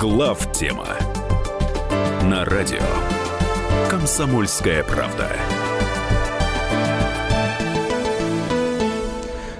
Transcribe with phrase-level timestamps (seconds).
[0.00, 0.86] Глав тема
[2.24, 2.78] на радио
[3.90, 5.28] Комсомольская правда.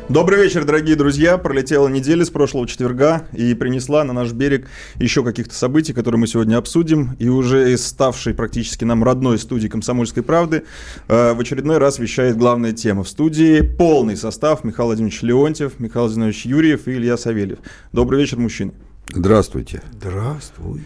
[0.08, 1.36] Добрый вечер, дорогие друзья.
[1.36, 6.26] Пролетела неделя с прошлого четверга и принесла на наш берег еще каких-то событий, которые мы
[6.26, 7.16] сегодня обсудим.
[7.18, 10.64] И уже из ставшей практически нам родной студии «Комсомольской правды»
[11.08, 13.04] э, в очередной раз вещает главная тема.
[13.04, 17.58] В студии полный состав Михаил Владимирович Леонтьев, Михаил Владимирович Юрьев и Илья Савельев.
[17.92, 18.72] Добрый вечер, мужчины.
[19.12, 19.82] Здравствуйте.
[19.92, 20.84] Здравствуйте.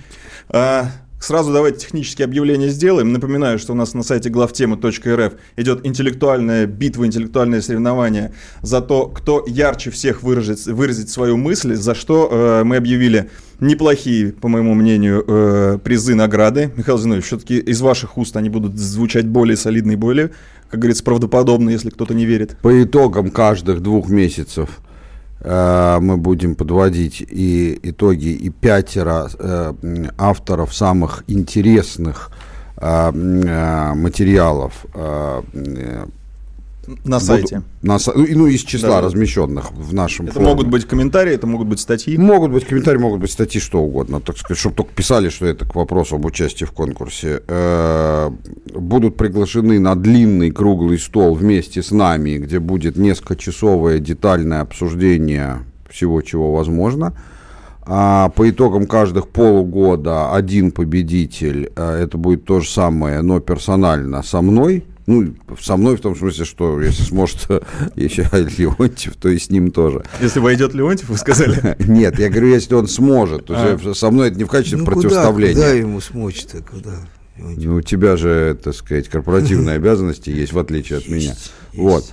[0.48, 0.90] А,
[1.24, 3.10] Сразу давайте технические объявления сделаем.
[3.14, 9.42] Напоминаю, что у нас на сайте главтема.рф идет интеллектуальная битва, интеллектуальное соревнование за то, кто
[9.46, 15.24] ярче всех выразит, выразит свою мысль, за что э, мы объявили неплохие, по моему мнению,
[15.26, 16.70] э, призы, награды.
[16.76, 20.30] Михаил Зинович, все-таки из ваших уст они будут звучать более солидно и более,
[20.68, 22.58] как говорится, правдоподобно, если кто-то не верит.
[22.60, 24.68] По итогам каждых двух месяцев
[25.44, 29.74] мы будем подводить и итоги, и пятеро э,
[30.16, 32.30] авторов самых интересных
[32.78, 33.10] э,
[33.94, 34.86] материалов
[37.04, 37.62] на сайте.
[37.82, 39.00] На, ну, ну, из числа да.
[39.02, 40.50] размещенных в нашем Это форуме.
[40.50, 42.16] могут быть комментарии, это могут быть статьи.
[42.16, 44.20] Могут быть комментарии, могут быть статьи, что угодно.
[44.20, 47.42] Так сказать, чтобы только писали, что это к вопросу об участии в конкурсе.
[47.46, 48.30] Э,
[48.74, 56.22] будут приглашены на длинный круглый стол вместе с нами, где будет несколько-часовое детальное обсуждение всего,
[56.22, 57.14] чего возможно.
[57.86, 64.22] А по итогам каждых полугода один победитель, э, это будет то же самое, но персонально
[64.22, 67.46] со мной, ну, со мной в том смысле, что если сможет
[67.96, 70.04] еще Леонтьев, то и с ним тоже.
[70.20, 71.76] Если войдет Леонтьев, вы сказали?
[71.86, 73.46] Нет, я говорю, если он сможет.
[73.46, 73.94] То есть а.
[73.94, 75.54] со мной это не в качестве ну, противоставления.
[75.54, 76.92] Куда, куда ему смочь-то, куда?
[77.36, 81.34] Ну, у тебя же, так сказать, корпоративные обязанности есть, в отличие от меня.
[81.74, 82.04] Вот.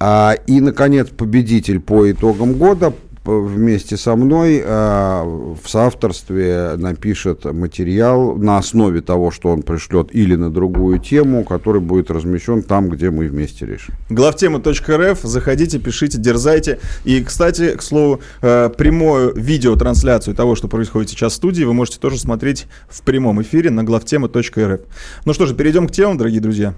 [0.00, 2.92] А, и, наконец, победитель по итогам года
[3.24, 5.22] вместе со мной э,
[5.62, 11.80] в соавторстве напишет материал на основе того, что он пришлет или на другую тему, который
[11.80, 13.94] будет размещен там, где мы вместе решим.
[14.10, 16.80] Главтема.рф, заходите, пишите, дерзайте.
[17.04, 21.98] И, кстати, к слову, э, прямую видеотрансляцию того, что происходит сейчас в студии, вы можете
[21.98, 24.80] тоже смотреть в прямом эфире на главтема.рф.
[25.24, 26.74] Ну что же, перейдем к темам, дорогие друзья.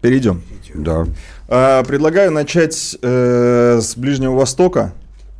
[0.00, 0.42] Перейдем.
[0.74, 1.06] Да.
[1.48, 4.92] Э, предлагаю начать с Ближнего Востока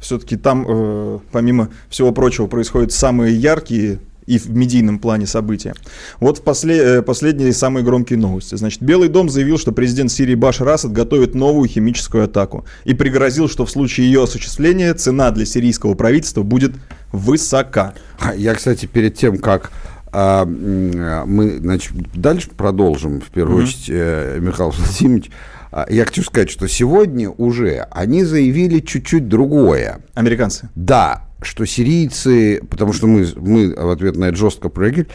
[0.03, 5.75] все-таки там, э, помимо всего прочего, происходят самые яркие и в медийном плане события.
[6.21, 8.55] Вот в после, э, последние самые громкие новости.
[8.55, 13.49] Значит, Белый дом заявил, что президент Сирии Башар Асад готовит новую химическую атаку и пригрозил,
[13.49, 16.73] что в случае ее осуществления цена для сирийского правительства будет
[17.13, 17.95] высока.
[18.37, 19.73] Я, кстати, перед тем, как
[20.13, 23.63] а, мы значит, дальше продолжим, в первую mm-hmm.
[23.63, 30.01] очередь, э, Михаил Владимирович, а, я хочу сказать, что сегодня уже они заявили чуть-чуть другое.
[30.15, 30.69] Американцы?
[30.75, 35.13] Да, что сирийцы, потому что мы, мы в ответ на это жестко прореагировали,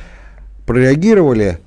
[0.66, 1.60] прореагировали,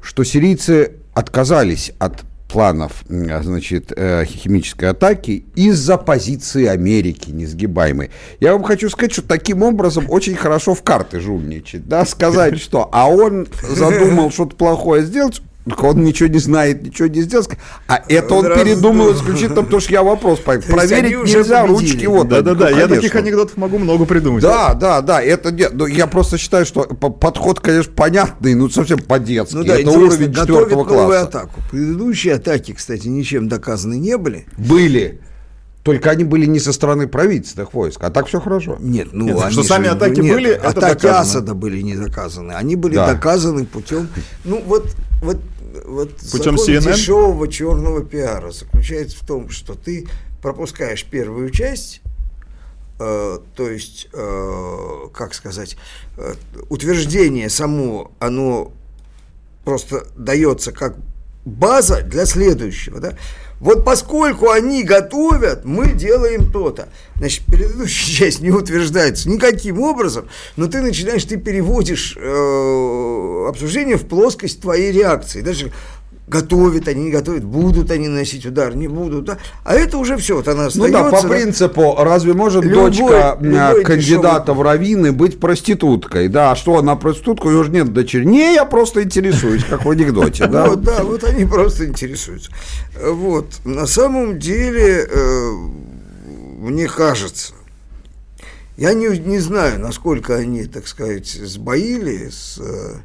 [0.00, 8.10] что сирийцы отказались от планов значит, э, химической атаки из-за позиции Америки несгибаемой.
[8.40, 11.86] Я вам хочу сказать, что таким образом очень хорошо в карты жульничать.
[11.88, 15.42] Да, сказать, что а он задумал что-то плохое сделать,
[15.78, 17.44] он ничего не знает, ничего не сделал.
[17.88, 22.28] А это он Раз, передумал исключительно, потому что я вопрос проверить нельзя, ручки вот.
[22.28, 24.42] Да-да-да, я таких анекдотов могу много придумать.
[24.42, 25.72] Да, да, да, это нет.
[25.74, 29.56] Ну, я просто считаю, что подход, конечно, понятный, но совсем по-детски.
[29.56, 31.22] Ну, да, это уровень четвертого класса.
[31.22, 31.60] атаку.
[31.70, 34.46] Предыдущие атаки, кстати, ничем доказаны не были.
[34.56, 35.20] Были.
[35.86, 38.76] Только они были не со стороны правительственных войск, а так все хорошо.
[38.80, 41.20] Нет, ну нет, что сами атаки нет, были, атаки это доказано.
[41.20, 42.52] Асада были не доказаны.
[42.52, 43.12] Они были да.
[43.12, 44.08] доказаны путем.
[44.44, 44.88] Ну вот,
[45.22, 45.36] вот
[45.84, 46.92] вот Путем закон CNN?
[46.92, 50.06] дешевого черного пиара заключается в том, что ты
[50.42, 52.00] пропускаешь первую часть,
[52.98, 55.76] э, то есть, э, как сказать,
[56.16, 56.34] э,
[56.68, 58.72] утверждение само, оно
[59.64, 60.96] просто дается как
[61.46, 63.16] база для следующего, да?
[63.58, 66.90] Вот поскольку они готовят, мы делаем то-то.
[67.16, 74.06] Значит, предыдущая часть не утверждается никаким образом, но ты начинаешь, ты переводишь э, обсуждение в
[74.06, 75.40] плоскость твоей реакции.
[75.40, 75.72] Даже
[76.26, 80.36] готовят они, не готовят, будут они носить удар, не будут, да, а это уже все,
[80.36, 80.98] вот она остается.
[80.98, 84.54] Ну да, по принципу, разве может любой, дочка любой кандидата дешевый...
[84.54, 88.54] в раввины быть проституткой, да, а что она проститутка, у нее же нет дочери, не,
[88.54, 90.68] я просто интересуюсь, как в анекдоте, да.
[90.68, 92.50] Вот, да, вот они просто интересуются.
[93.00, 95.50] Вот, на самом деле, э,
[96.58, 97.54] мне кажется,
[98.76, 102.96] я не, не знаю, насколько они, так сказать, сбоили с э,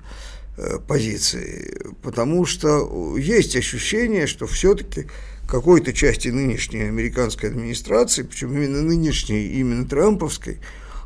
[0.88, 5.08] позиции, потому что есть ощущение, что все-таки
[5.48, 10.60] какой-то части нынешней американской администрации, причем именно нынешней, именно трамповской,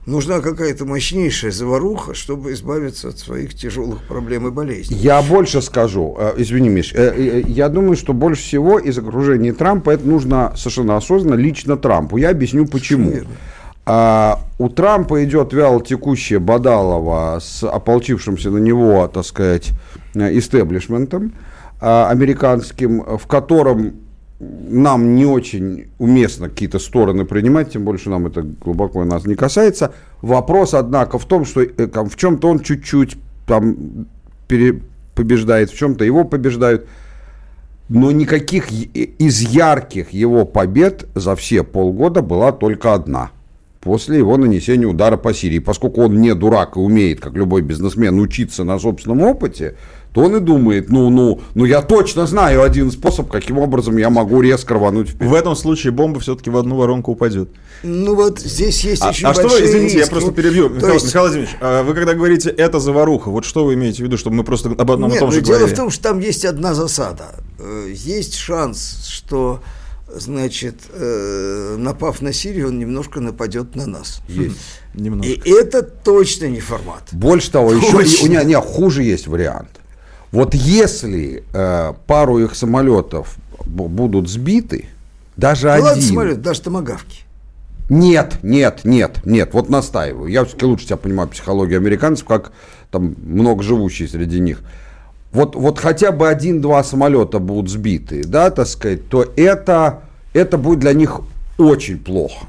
[0.06, 4.98] нужна какая-то мощнейшая заваруха, чтобы избавиться от своих тяжелых проблем и болезней.
[4.98, 9.54] Я больше скажу, э, извини, Миш, э, э, я думаю, что больше всего из окружения
[9.54, 12.18] Трампа это нужно совершенно осознанно лично Трампу.
[12.18, 13.22] Я объясню почему.
[13.86, 19.72] А, у Трампа идет вяло текущая Бадалова с ополчившимся на него, так сказать,
[20.16, 21.34] истеблишментом
[21.80, 23.94] а, американским, в котором
[24.40, 29.94] нам не очень уместно какие-то стороны принимать, тем больше нам это глубоко нас не касается.
[30.22, 33.18] Вопрос, однако, в том, что э, в чем-то он чуть-чуть
[33.48, 34.08] там
[34.48, 34.82] пере,
[35.14, 36.88] побеждает, в чем-то его побеждают.
[37.88, 43.30] Но никаких из ярких его побед за все полгода была только одна.
[43.86, 45.60] После его нанесения удара по Сирии.
[45.60, 49.76] Поскольку он не дурак и умеет, как любой бизнесмен, учиться на собственном опыте,
[50.12, 54.10] то он и думает, ну, ну, ну я точно знаю один способ, каким образом я
[54.10, 55.30] могу резко рвануть вперед.
[55.30, 57.50] В этом случае бомба все-таки в одну воронку упадет.
[57.84, 59.98] Ну вот здесь есть а, еще а что вы, извините, риски.
[59.98, 60.70] я просто перебью.
[60.70, 61.06] Ну, Михаил, есть...
[61.06, 64.38] Михаил Владимирович, а вы когда говорите «это заваруха», вот что вы имеете в виду, чтобы
[64.38, 65.76] мы просто об одном Нет, и том ну, же дело говорили?
[65.76, 67.36] в том, что там есть одна засада.
[67.60, 69.62] Э, Есть шанс, что
[70.20, 74.22] значит, э, напав на Сирию, он немножко нападет на нас.
[74.28, 74.58] Есть.
[74.94, 75.32] Немножко.
[75.32, 77.04] И это точно не формат.
[77.12, 78.26] Больше того, еще Точно.
[78.26, 79.70] у меня не, хуже есть вариант.
[80.32, 83.36] Вот если э, пару их самолетов
[83.66, 84.86] будут сбиты,
[85.38, 85.86] даже Ну, один.
[85.86, 87.22] ладно, самолет, даже томогавки.
[87.90, 90.28] Нет, нет, нет, нет, вот настаиваю.
[90.28, 92.52] Я все-таки лучше тебя понимаю психологию американцев, как
[92.90, 94.62] там много живущие среди них.
[95.36, 100.80] Вот, вот хотя бы один-два самолета будут сбиты, да, так сказать, то это, это будет
[100.80, 101.20] для них
[101.58, 102.46] очень плохо.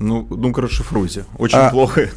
[0.00, 1.24] Ну, ну-ка расшифруйте.
[1.38, 2.10] Очень А, плохо.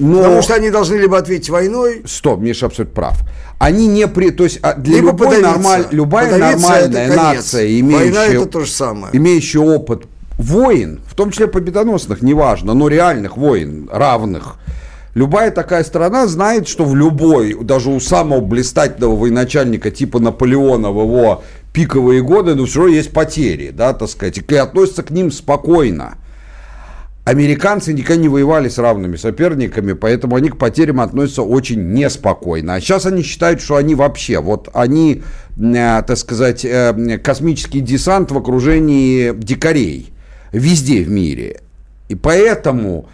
[0.00, 0.16] Но...
[0.18, 3.20] Потому что они должны либо ответить войной, Стоп, Миша абсолютно прав.
[3.60, 4.30] Они не при...
[4.30, 5.86] То есть а, для либо любой нормаль...
[5.92, 9.16] любая Подавиться нормальная нация, Война имеющая, это то же самое.
[9.16, 10.06] имеющая опыт
[10.38, 14.56] войн, в том числе победоносных, неважно, но реальных войн, равных,
[15.16, 21.02] любая такая страна знает, что в любой, даже у самого блистательного военачальника типа Наполеона в
[21.02, 21.42] его
[21.72, 26.18] пиковые годы, но все равно есть потери, да, так сказать, и относятся к ним спокойно.
[27.24, 32.74] Американцы никогда не воевали с равными соперниками, поэтому они к потерям относятся очень неспокойно.
[32.74, 35.22] А сейчас они считают, что они вообще, вот они,
[35.56, 40.12] э, так сказать, э, космический десант в окружении дикарей
[40.52, 41.62] везде в мире.
[42.08, 43.08] И поэтому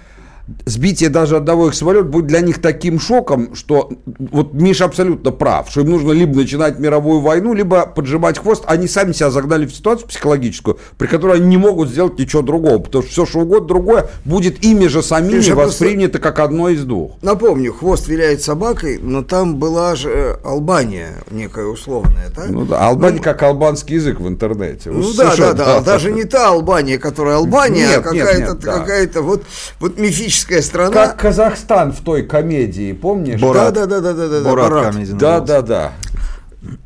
[0.66, 5.70] сбитие даже одного их самолета будет для них таким шоком, что вот Миша абсолютно прав,
[5.70, 8.64] что им нужно либо начинать мировую войну, либо поджимать хвост.
[8.66, 12.78] Они сами себя загнали в ситуацию психологическую, при которой они не могут сделать ничего другого,
[12.78, 16.68] потому что все, что угодно другое, будет ими же самими Миша, просто- воспринято как одно
[16.68, 17.12] из двух.
[17.22, 22.48] Напомню, хвост виляет собакой, но там была же э, Албания некая условная, так?
[22.50, 24.90] Ну да, Албания как албанский язык в интернете.
[24.90, 28.52] Ну Уж да, да, да, даже не та Албания, которая Албания, Нет, а нет, какая-то,
[28.52, 28.78] нет, да.
[28.78, 29.44] какая-то вот,
[29.78, 30.90] вот мифическая страна.
[30.90, 33.40] Как Казахстан в той комедии, помнишь?
[33.40, 33.74] Борат.
[33.74, 34.92] Да, да, да, да, да, да, Борат Борат.
[34.92, 35.92] Камеди Да, да, да.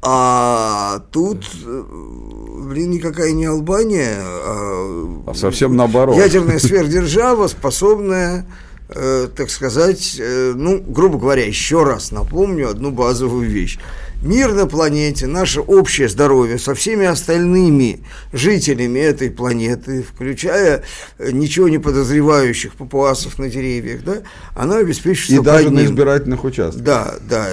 [0.03, 6.17] А тут, блин, никакая не Албания, А а совсем наоборот.
[6.17, 8.47] ядерная сверхдержава, способная,
[8.89, 13.79] э, так сказать, э, ну, грубо говоря, еще раз напомню одну базовую вещь.
[14.23, 18.01] Мир на планете, наше общее здоровье со всеми остальными
[18.33, 20.83] жителями этой планеты, включая
[21.19, 24.23] э, ничего не подозревающих папуасов на деревьях, да,
[24.55, 25.93] она обеспечивается И даже на одним.
[25.93, 26.83] избирательных участках.
[26.83, 27.47] Да, да,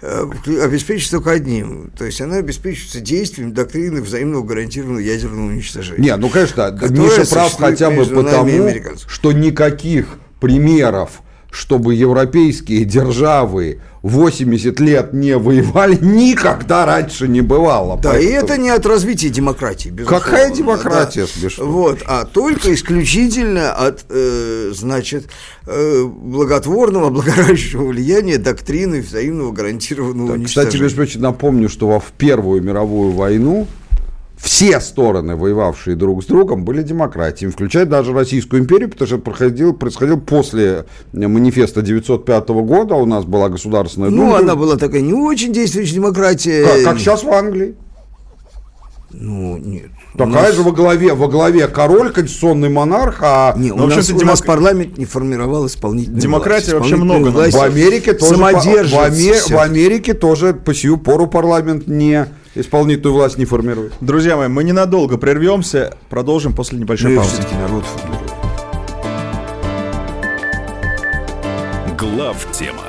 [0.00, 0.24] э,
[0.62, 1.90] обеспечивается только одним.
[1.96, 6.02] То есть она обеспечивается действием доктрины взаимного гарантированного ядерного уничтожения.
[6.02, 8.72] Не, ну конечно, Миша прав хотя бы потому,
[9.06, 17.98] что никаких примеров, чтобы европейские державы 80 лет не воевали, никогда раньше не бывало.
[18.00, 20.24] Да, и Поэтому- это не от развития демократии, безусловно.
[20.24, 21.26] Какая демократия, да.
[21.26, 21.66] смешно.
[21.66, 25.28] Вот, а только исключительно от, э, значит,
[25.66, 30.68] э, благотворного, облагораживающего влияния доктрины взаимного гарантированного Так, уничтожения.
[30.68, 33.66] Кстати, между прочим, напомню, что во в Первую мировую войну
[34.42, 39.24] все стороны, воевавшие друг с другом, были демократиями, включая даже Российскую империю, потому что это
[39.24, 44.38] происходило, происходило после манифеста 905 года, у нас была государственная ну, дума.
[44.38, 46.64] она была такая не очень действующая демократия.
[46.64, 47.74] как, как сейчас в Англии.
[49.12, 49.86] Ну, нет.
[50.16, 53.88] Такая нас- же во главе, во главе король, конституционный монарх, а Не, Ну, у, в
[53.88, 56.90] нас, у нас парламент не формировал исполнительную Демократии власть.
[56.90, 59.56] вообще много власть в Америке тоже, по- в, самодержец Аме- всё.
[59.56, 63.92] в Америке тоже по сию пору парламент не исполнительную власть не формирует.
[64.00, 67.42] Друзья мои, мы ненадолго прервемся, продолжим после небольшой Ну, паузы.
[67.60, 67.84] народ
[71.98, 72.84] Глав тема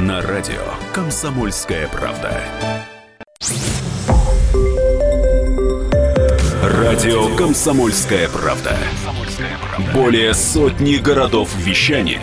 [0.00, 2.40] на радио Комсомольская правда.
[6.62, 8.76] Радио Комсомольская правда.
[9.94, 12.20] Более сотни городов вещания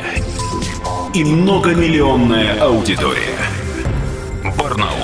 [1.13, 3.37] и многомиллионная аудитория.
[4.57, 4.94] Барнаул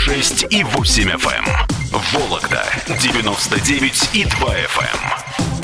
[0.00, 1.44] 106 и 8 FM.
[1.44, 2.00] Эм.
[2.12, 2.64] Вологда
[3.02, 4.98] 99 и 2 FM.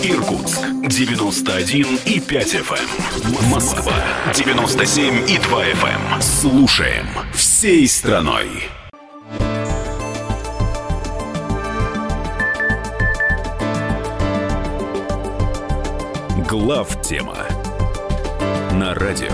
[0.05, 0.13] Эм.
[0.13, 2.89] Иркутск 91 и 5 FM.
[3.25, 3.51] Эм.
[3.51, 3.95] Москва
[4.35, 6.21] 97 и 2 FM.
[6.21, 8.69] Слушаем всей страной.
[16.47, 17.39] Глав тема
[18.73, 19.33] на радио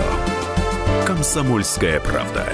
[1.05, 2.47] Комсомольская правда.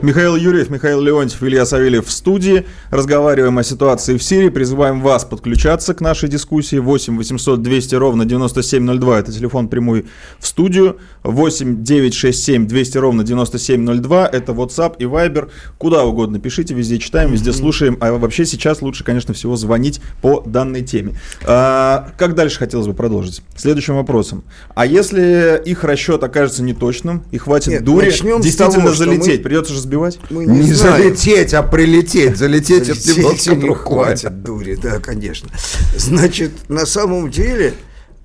[0.00, 2.66] Михаил Юрьев, Михаил Леонтьев, Илья Савельев в студии.
[2.90, 4.48] Разговариваем о ситуации в Сирии.
[4.48, 6.76] Призываем вас подключаться к нашей дискуссии.
[6.76, 9.18] 8 800 200 ровно 9702.
[9.18, 10.06] Это телефон прямой
[10.38, 10.98] в студию.
[11.24, 14.28] 8 967 200 ровно 9702.
[14.28, 15.50] Это WhatsApp и Viber.
[15.78, 17.98] Куда угодно пишите, везде читаем, везде слушаем.
[18.00, 21.14] А вообще сейчас лучше, конечно, всего звонить по данной теме.
[21.44, 23.42] А, как дальше хотелось бы продолжить?
[23.56, 24.44] Следующим вопросом.
[24.76, 29.72] А если их расчет окажется неточным и хватит Нет, дури действительно того, залететь, мы- придется
[29.72, 30.18] же сбивать?
[30.30, 31.02] Мы Не, не, знаем.
[31.02, 32.36] залететь, а прилететь.
[32.36, 34.04] Залететь, это Залететь немножко другое.
[34.04, 35.48] хватит дури, да, конечно.
[35.96, 37.74] Значит, на самом деле,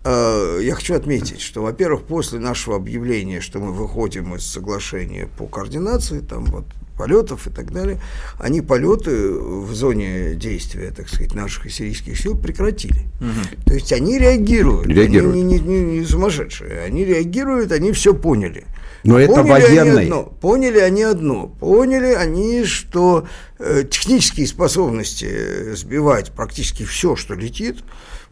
[0.03, 5.45] э, я хочу отметить, что, во-первых, после нашего объявления, что мы выходим из соглашения по
[5.47, 6.65] координации, там вот
[6.97, 7.99] полетов и так далее,
[8.37, 13.01] они полеты в зоне действия, так сказать, наших и сирийских сил прекратили.
[13.65, 14.85] То есть они реагируют.
[14.87, 15.33] Реагируют.
[15.33, 16.81] Они не, не- не сумасшедшие.
[16.81, 18.65] Они реагируют, они все поняли.
[19.03, 20.03] Но это Поняли они военный.
[20.03, 21.47] одно, поняли они одно.
[21.47, 23.27] Поняли они, что
[23.59, 27.83] э, технические способности э, сбивать практически все, что летит,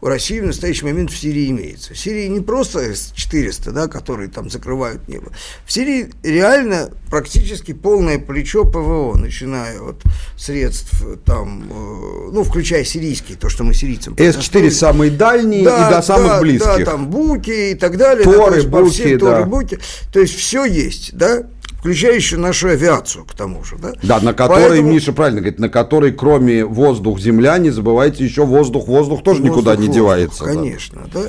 [0.02, 1.94] у России в настоящий момент в Сирии имеется.
[1.94, 5.30] В Сирии не просто С-400, да, которые там закрывают небо.
[5.64, 10.02] В Сирии реально практически полное плечо ПВО, начиная от
[10.36, 14.70] средств там, э, ну, включая сирийские, то, что мы сирийцам С4 предоставили.
[14.70, 16.78] самые дальние и до самых да, близких.
[16.78, 18.24] Да, там буки и так далее.
[18.24, 19.26] Торы, да, то есть по буки, всем да.
[19.26, 19.78] торы, буки.
[20.12, 21.44] То есть все есть, да,
[21.82, 23.92] включая еще нашу авиацию, к тому же, да.
[24.04, 29.24] Да, на которой, Поэтому- Миша правильно говорит, на которой кроме воздух-земля, не забывайте еще воздух-воздух
[29.24, 30.44] тоже никуда не Воздух, девается.
[30.44, 30.52] да.
[30.54, 31.22] Конечно, да.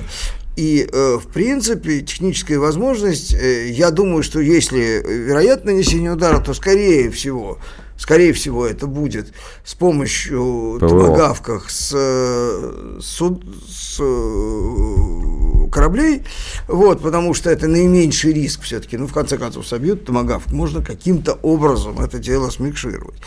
[0.55, 6.53] И, э, в принципе, техническая возможность, э, я думаю, что если вероятно нанесение удара, то,
[6.53, 7.57] скорее всего,
[7.97, 9.29] скорее всего, это будет
[9.65, 10.87] с помощью ПВО.
[10.89, 14.03] томагавках с, э, суд- с, э,
[15.73, 16.23] кораблей,
[16.67, 18.97] вот, потому что это наименьший риск все-таки.
[18.97, 23.19] Ну, в конце концов, собьют томагавк, можно каким-то образом это дело смикшировать.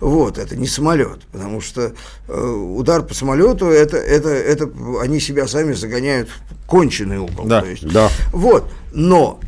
[0.00, 1.92] Вот, это не самолет, потому что
[2.28, 7.44] э, удар по самолету, это, это, это они себя сами загоняют в конченый угол.
[7.44, 8.10] Да, то есть, да.
[8.32, 9.38] Вот, но,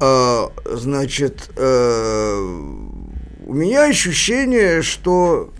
[0.00, 2.38] э, значит, э,
[3.46, 5.50] у меня ощущение, что,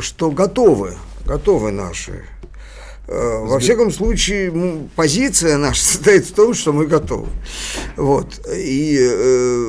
[0.00, 2.24] что готовы, готовы наши.
[3.06, 4.52] Э, Во всяком случае,
[4.96, 7.28] позиция наша состоит в том, что мы готовы.
[7.96, 8.40] Вот.
[8.56, 9.66] И э,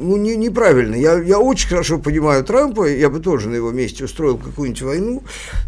[0.00, 0.94] ну, не, неправильно.
[0.94, 5.22] Я, я очень хорошо понимаю Трампа, я бы тоже на его месте устроил какую-нибудь войну,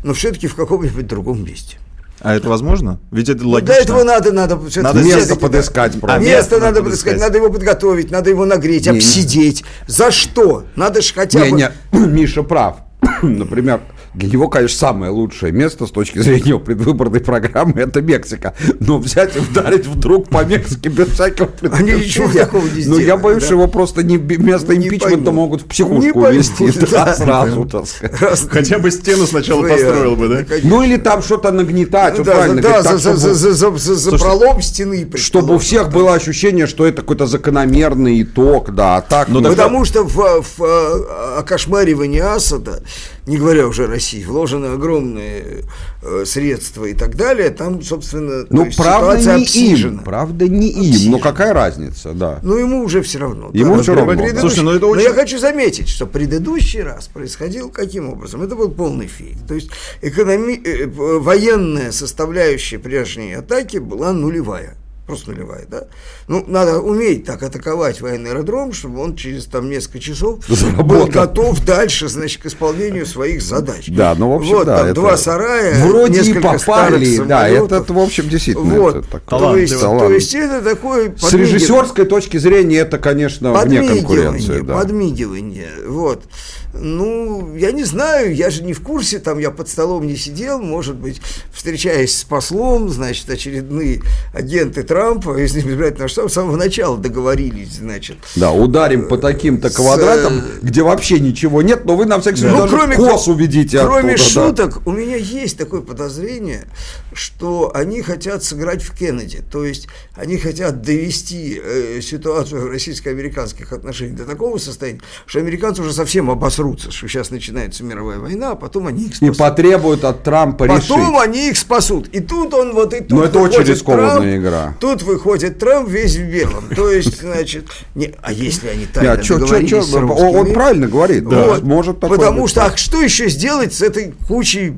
[0.04, 1.78] но все-таки в каком-нибудь другом месте.
[2.22, 3.00] А это возможно?
[3.10, 3.74] Ведь это Ну, логично.
[3.74, 5.40] Для этого надо, надо, Надо Место да.
[5.40, 6.18] подыскать А, просто.
[6.20, 8.98] место Место надо подыскать, надо его подготовить, надо его нагреть, Не, не.
[8.98, 9.64] обсидеть.
[9.86, 10.64] За что?
[10.76, 11.56] Надо же хотя Не, бы...
[11.56, 11.70] не,
[12.06, 12.76] Миша прав.
[13.22, 13.80] Например,
[14.14, 18.54] для него, конечно, самое лучшее место с точки зрения его предвыборной программы это Мексика.
[18.80, 22.44] Но взять и ударить вдруг по Мексике без всякого Они ничего предупреждения.
[22.44, 23.46] такого не Ну, я боюсь, да.
[23.46, 26.70] что его просто не, вместо Не импичмента могут в психушку увезти.
[26.90, 27.14] Да, да.
[27.14, 28.48] сразу, так сказать.
[28.50, 30.44] Хотя бы стену сначала построил бы, да?
[30.44, 30.68] конечно.
[30.70, 34.18] Ну, или там что-то нагнетать, вот да, правильно да, за, за- за- за- за- за
[34.18, 35.08] пролом стены.
[35.16, 39.28] чтобы у всех было ощущение, что это какой-то закономерный итог, да, а так...
[39.28, 42.82] Ну, ну, Потому что в, в э, окошмаривании Асада,
[43.30, 45.64] не говоря уже о России, вложены огромные
[46.02, 47.50] э, средства и так далее.
[47.50, 49.92] Там, собственно, ну, есть правда, ситуация не обсижена.
[49.98, 51.10] им, правда, не им, Обсижена.
[51.12, 52.40] но какая разница, да.
[52.42, 53.50] Ну, ему уже все равно.
[53.52, 54.40] Ему Да, всё равно, предыдущий-.
[54.40, 58.42] Слушай, ну это Но очень- я хочу заметить, что предыдущий раз происходил каким образом?
[58.42, 59.36] Это был полный фейк.
[59.46, 59.70] То есть
[60.02, 60.60] экономи...
[60.64, 64.76] э, военная составляющая прежней атаки была нулевая.
[65.10, 65.84] Просто нулевая, да?
[66.28, 71.06] Ну, надо уметь так атаковать военный аэродром, чтобы он через там несколько часов был Заработал.
[71.08, 73.88] готов дальше, значит, к исполнению своих задач.
[73.88, 77.84] Да, ну, в общем, вот, да, там это- два сарая, Вроде и попали, да, это,
[77.92, 82.36] в общем, действительно, Вот, это такой то, есть, то есть это такой С режиссерской точки
[82.36, 84.60] зрения это, конечно, вне конкуренции.
[84.60, 84.74] Да.
[84.74, 86.24] подмигивание, вот.
[86.72, 90.60] Ну, я не знаю, я же не в курсе, там я под столом не сидел,
[90.60, 91.20] может быть,
[91.52, 98.18] встречаясь с послом, значит, очередные агенты Трампа из избирательного штаба с самого начала договорились, значит.
[98.36, 102.40] Да, ударим по таким-то С, квадратам, э, где вообще ничего нет, но вы нам всякий
[102.40, 104.46] случай Ну, даже кроме, кос уведите кроме оттуда, да.
[104.48, 106.66] шуток, у меня есть такое подозрение,
[107.12, 109.42] что они хотят сыграть в Кеннеди.
[109.50, 115.79] То есть они хотят довести э, ситуацию в российско-американских отношениях до такого состояния, что американцы
[115.80, 119.36] уже совсем обосрутся, что сейчас начинается мировая война, а потом они их И спасут.
[119.38, 121.22] потребуют от Трампа Потом решить.
[121.22, 122.08] они их спасут.
[122.08, 124.74] И тут он вот и тут Но это очень рискованная Трамп, игра.
[124.80, 126.64] Тут выходит Трамп весь в белом.
[126.74, 130.86] То есть, значит, не, а если они тайно Я, чё- чё- чё, он, он правильно
[130.86, 131.62] говорит, да, Вот.
[131.62, 132.50] может такое Потому быть.
[132.50, 134.74] что, а что еще сделать с этой кучей,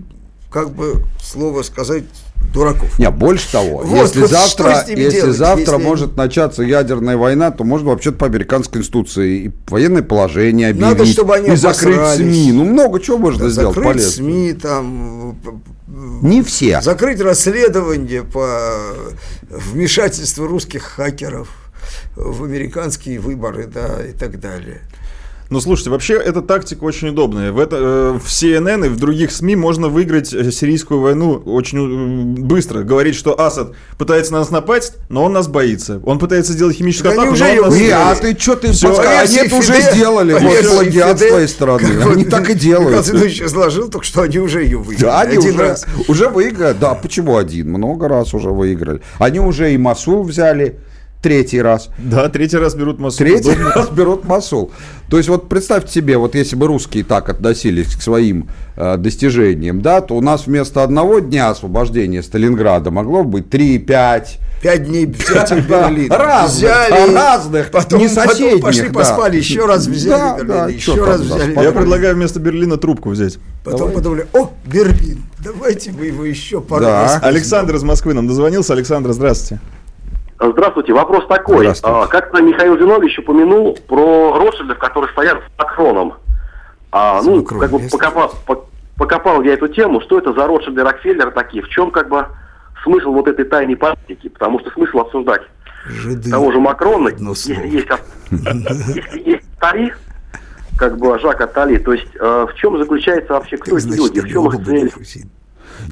[0.50, 2.04] как бы, слово сказать,
[2.52, 2.98] дураков?
[2.98, 7.50] Не, больше того, Вот, если вот завтра, если делать, завтра если может начаться ядерная война,
[7.50, 11.96] то можно вообще-то по американской конституции и военное положение объявить, Надо, чтобы они и закрыть
[11.96, 12.16] обосрались.
[12.34, 12.52] СМИ.
[12.52, 14.10] Ну, много чего можно сделать Закрыть полезно.
[14.12, 15.38] СМИ, там,
[16.22, 16.80] Не все.
[16.82, 18.70] закрыть расследование по
[19.50, 21.48] вмешательству русских хакеров
[22.16, 24.82] в американские выборы, да, и так далее.
[25.52, 27.52] Ну, слушайте, вообще эта тактика очень удобная.
[27.52, 32.38] В, это, э, в CNN и в других СМИ можно выиграть э, сирийскую войну очень
[32.38, 32.84] э, быстро.
[32.84, 36.00] Говорить, что Асад пытается на нас напасть, но он нас боится.
[36.06, 39.04] Он пытается сделать химическую атаку, уже но он нас Не, а ты что ты подска-
[39.04, 40.32] а Они это уже Фиде- сделали.
[40.32, 41.86] Вот плагиат с твоей стороны.
[41.98, 43.04] как Они так и делают.
[43.04, 45.04] Цыдович изложил, только что они уже ее выиграли.
[45.04, 45.86] Да, они один уже, раз.
[46.08, 46.74] уже выиграли.
[46.80, 47.68] Да, почему один?
[47.68, 49.02] Много раз уже выиграли.
[49.18, 50.78] Они уже и Масул взяли
[51.22, 51.88] третий раз.
[51.98, 53.18] Да, третий раз берут массу.
[53.18, 54.72] Третий раз берут Масул.
[55.08, 59.80] То есть вот представьте себе, вот если бы русские так относились к своим э, достижениям,
[59.82, 64.26] да, то у нас вместо одного дня освобождения Сталинграда могло быть 3-5.
[64.62, 66.10] Пять дней взяли Да, Берлин.
[66.12, 68.94] разных, взяли, разных, потом, не потом соседних, пошли да.
[68.94, 71.54] поспали, еще раз взяли Да, Берлин, да, еще раз да, взяли.
[71.62, 73.38] Я предлагаю вместо Берлина трубку взять.
[73.64, 77.02] Потом подумали, о, Берлин, давайте мы его еще пару Да.
[77.02, 77.18] раз.
[77.22, 78.72] Александр из Москвы нам дозвонился.
[78.72, 79.60] Александр, здравствуйте.
[80.50, 80.92] Здравствуйте.
[80.92, 81.58] Вопрос такой.
[81.58, 81.96] Здравствуйте.
[81.96, 86.14] А, Как-то Михаил Зинович упомянул про Ротшильдов, которые стоят с Макроном.
[86.90, 88.66] А, ну, Макроном, как бы покопал, по-
[88.98, 92.26] покопал я эту тему, что это за Ротшильды Рокфеллер такие, в чем как бы
[92.82, 95.42] смысл вот этой тайной политики, потому что смысл обсуждать
[95.86, 96.30] Жиды.
[96.30, 97.88] того же Макрона, если есть,
[98.30, 99.94] если есть Атали,
[100.76, 104.28] как бы Жак Атали, то есть э, в чем заключается вообще, кто эти люди, в
[104.28, 104.92] чем их цель?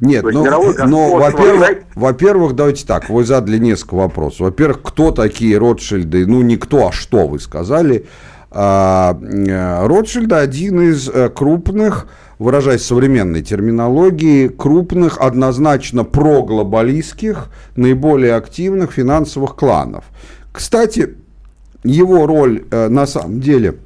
[0.00, 4.40] Нет, ну, мировое но, господство, во-первых, во-первых, давайте так, вы задали несколько вопросов.
[4.40, 6.26] Во-первых, кто такие Ротшильды?
[6.26, 8.06] Ну, не кто, а что вы сказали.
[8.50, 18.92] А, э, Ротшильды один из э, крупных, выражаясь современной терминологией, крупных, однозначно проглобалистских, наиболее активных
[18.92, 20.04] финансовых кланов.
[20.52, 21.14] Кстати,
[21.84, 23.76] его роль э, на самом деле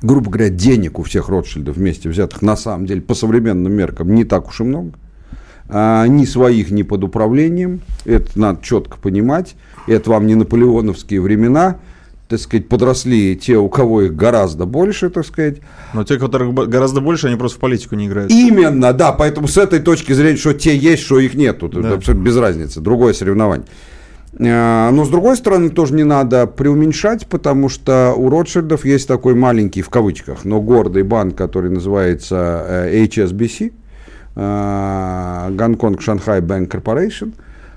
[0.00, 4.24] грубо говоря, денег у всех Ротшильдов вместе взятых на самом деле по современным меркам не
[4.24, 4.92] так уж и много.
[5.68, 7.80] А, ни своих, ни под управлением.
[8.04, 9.54] Это надо четко понимать.
[9.86, 11.76] Это вам не наполеоновские времена.
[12.28, 15.56] Так сказать, подросли те, у кого их гораздо больше, так сказать.
[15.92, 18.30] Но те, которых гораздо больше, они просто в политику не играют.
[18.30, 21.94] Именно, да, поэтому с этой точки зрения, что те есть, что их нет, тут Да.
[21.94, 23.66] абсолютно без разницы, другое соревнование.
[24.44, 29.34] А, Но, с другой стороны, тоже не надо преуменьшать, потому что у Ротшильдов есть такой
[29.34, 33.72] маленький, в кавычках, но гордый банк, который называется HSBC,
[34.36, 37.34] э, Гонконг Шанхай Bank Corporation,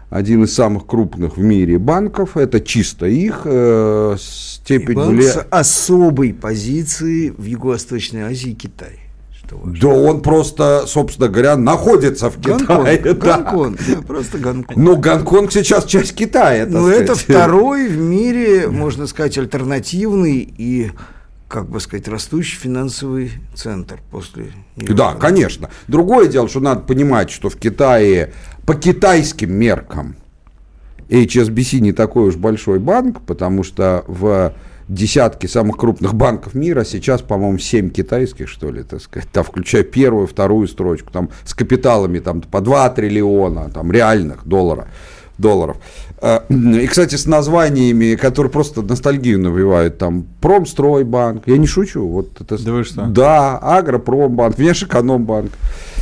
[0.10, 5.23] один из самых крупных в мире банков, это чисто их э, И степень банк вля-
[5.23, 8.99] с особой позиции в Юго-Восточной Азии и Китае.
[9.45, 9.79] Что важно.
[9.79, 12.97] Да он просто, собственно говоря, находится в Китае.
[12.97, 13.38] Гонконг, да.
[13.38, 14.77] Гонконг, да, просто Гонконг.
[14.77, 16.65] Ну, Гонконг сейчас часть Китая.
[16.67, 20.91] Ну, это второй в мире, можно сказать, альтернативный и,
[21.47, 24.47] как бы сказать, растущий финансовый центр после...
[24.75, 25.69] Да, конечно.
[25.88, 28.34] Другое дело, что надо понимать, что в Китае
[28.65, 30.15] по китайским меркам
[31.10, 34.53] HSBC не такой уж большой банк, потому что в
[34.88, 39.84] десятке самых крупных банков мира сейчас, по-моему, 7 китайских, что ли, так сказать, там, включая
[39.84, 44.88] первую, вторую строчку, там с капиталами там по 2 триллиона, там реальных доллара,
[45.38, 45.78] долларов.
[46.21, 52.30] Э, И, кстати, с названиями, которые просто ностальгию навевают, там, Промстройбанк, я не шучу, вот
[52.41, 52.63] это...
[52.63, 53.04] Да вы что?
[53.08, 55.52] Да, Агропромбанк, Внешэкономбанк.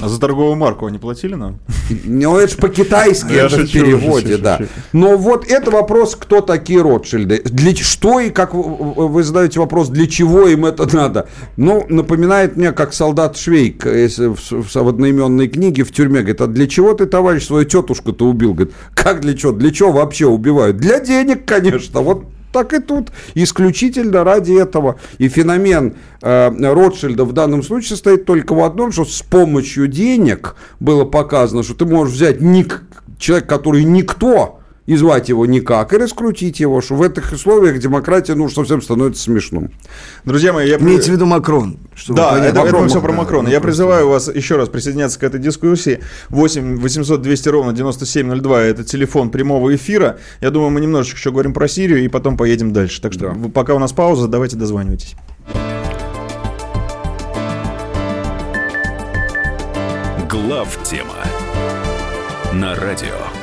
[0.01, 1.59] А за торговую марку они платили нам?
[2.05, 4.59] Ну, это же по-китайски, Я это в переводе, да.
[4.91, 7.41] Но вот это вопрос, кто такие Ротшильды.
[7.45, 11.27] Для, что и как вы, вы задаете вопрос, для чего им это надо?
[11.57, 14.35] Ну, напоминает мне, как солдат Швейк в-
[14.75, 18.53] в одноименной книге в тюрьме, говорит, а для чего ты, товарищ, свою тетушку-то убил?
[18.53, 19.51] Говорит, как для чего?
[19.51, 20.77] Для чего вообще убивают?
[20.77, 22.01] Для денег, конечно.
[22.01, 24.99] Вот так и тут исключительно ради этого.
[25.17, 30.55] И феномен э, Ротшильда в данном случае состоит только в одном, что с помощью денег
[30.79, 32.83] было показано, что ты можешь взять ник-
[33.17, 38.35] человек, который никто, и звать его никак, и раскрутить его, что в этих условиях демократия,
[38.35, 39.71] ну, совсем становится смешным.
[40.25, 40.77] Друзья мои, я...
[40.77, 41.77] Имеется в виду Макрон.
[41.95, 42.49] чтобы Да, понять.
[42.49, 43.47] это, это Макрон, все про да, Макрона.
[43.47, 46.01] Я призываю вас еще раз присоединяться к этой дискуссии.
[46.29, 50.17] 8 800 200 ровно 9702 это телефон прямого эфира.
[50.41, 53.01] Я думаю, мы немножечко еще говорим про Сирию и потом поедем дальше.
[53.01, 53.49] Так что Да.
[53.53, 55.15] пока у нас пауза, давайте дозванивайтесь.
[60.29, 61.15] Глав тема
[62.53, 63.42] на радио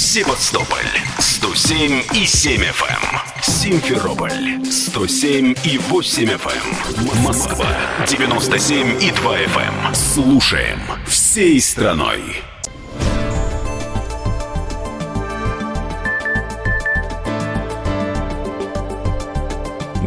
[0.00, 0.78] Севастополь
[1.18, 3.42] 107 и 7 FM.
[3.42, 7.24] Симферополь 107 и 8 FM.
[7.24, 7.66] Москва
[8.06, 9.94] 97 и 2 FM.
[9.94, 12.22] Слушаем всей страной.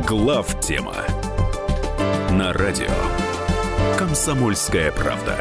[0.07, 0.95] Глав тема
[2.31, 2.87] на радио
[3.97, 5.37] Комсомольская правда.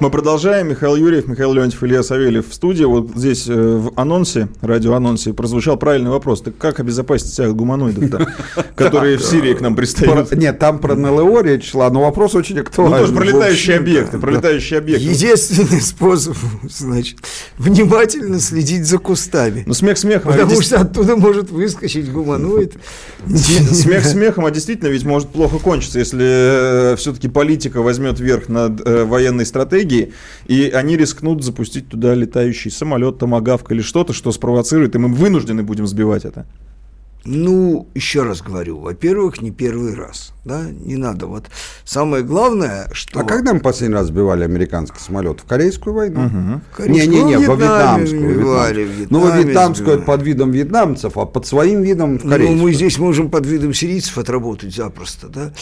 [0.00, 0.68] Мы продолжаем.
[0.68, 2.84] Михаил Юрьев, Михаил Леонтьев, Илья Савельев в студии.
[2.84, 6.42] Вот здесь э, в анонсе, радиоанонсе, прозвучал правильный вопрос.
[6.42, 8.26] Так как обезопасить себя от гуманоидов-то,
[8.74, 10.32] которые в Сирии к нам пристают?
[10.32, 12.98] Нет, там про НЛО речь шла, но вопрос очень Ну, актуальный.
[12.98, 14.38] тоже про летающие общем, объекты, да, про да.
[14.38, 15.04] летающие объекты.
[15.06, 16.36] Единственный способ,
[16.68, 17.18] значит,
[17.56, 19.62] внимательно следить за кустами.
[19.64, 20.32] Ну, смех смехом.
[20.32, 22.74] а Потому что оттуда может выскочить гуманоид.
[23.28, 29.04] Смех смехом, а действительно ведь может плохо кончиться, если все-таки политика возьмет верх над э,
[29.04, 29.93] военной стратегией,
[30.46, 35.62] и они рискнут запустить туда летающий самолет, томагавк или что-то, что спровоцирует, и мы вынуждены
[35.62, 36.46] будем сбивать это.
[37.26, 41.26] Ну, еще раз говорю, во-первых, не первый раз, да, не надо.
[41.26, 41.46] Вот
[41.84, 43.20] самое главное, что...
[43.20, 45.40] А когда мы последний раз сбивали американский самолет?
[45.40, 46.60] В Корейскую войну?
[46.76, 47.10] Корейскую?
[47.24, 48.34] Не-не-не, Ну, во в Вьетнаме вьетнамскую.
[48.34, 49.06] сбивали, вьетнам.
[49.08, 50.04] в Ну, во вьетнамскую сбивали.
[50.06, 52.60] под видом вьетнамцев, а под своим видом в Ну, корейскую.
[52.62, 55.52] мы здесь можем под видом сирийцев отработать запросто, да?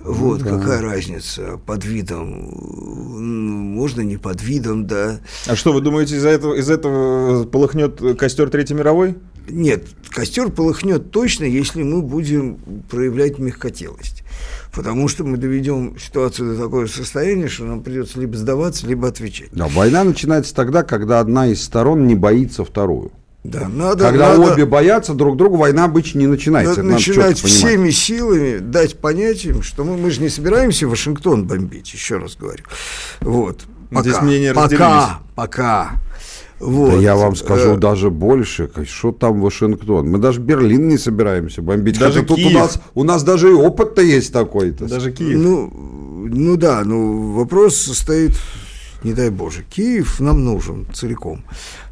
[0.00, 5.20] Вот, какая разница, под видом, м, можно не под видом, да.
[5.46, 9.16] А что, вы думаете, из-за этого, из этого полыхнет костер Третьей мировой?
[9.52, 12.56] Нет, костер полыхнет точно, если мы будем
[12.90, 14.24] проявлять мягкотелость.
[14.72, 19.50] Потому что мы доведем ситуацию до такого состояния, что нам придется либо сдаваться, либо отвечать.
[19.52, 23.12] Да, война начинается тогда, когда одна из сторон не боится вторую.
[23.44, 26.76] Да, надо, Когда надо, обе боятся друг друга, война обычно не начинается.
[26.76, 27.58] надо надо начинать понимать.
[27.58, 32.36] всеми силами дать понять им, что мы, мы же не собираемся Вашингтон бомбить, еще раз
[32.36, 32.62] говорю.
[33.20, 33.62] Вот.
[33.90, 35.92] Пока, Здесь мнения пока, пока.
[36.62, 36.92] Вот.
[36.92, 40.08] Да я вам скажу Э, даже больше, что там Вашингтон.
[40.08, 41.98] Мы даже Берлин не собираемся бомбить.
[41.98, 42.54] Даже Хотя тут у Киев.
[42.54, 44.88] нас, у нас даже и опыт-то есть такой-то.
[44.88, 45.38] Даже Киев.
[45.40, 45.70] Ну,
[46.28, 48.32] ну да, ну вопрос состоит,
[49.04, 51.44] не дай Боже, Киев нам нужен целиком.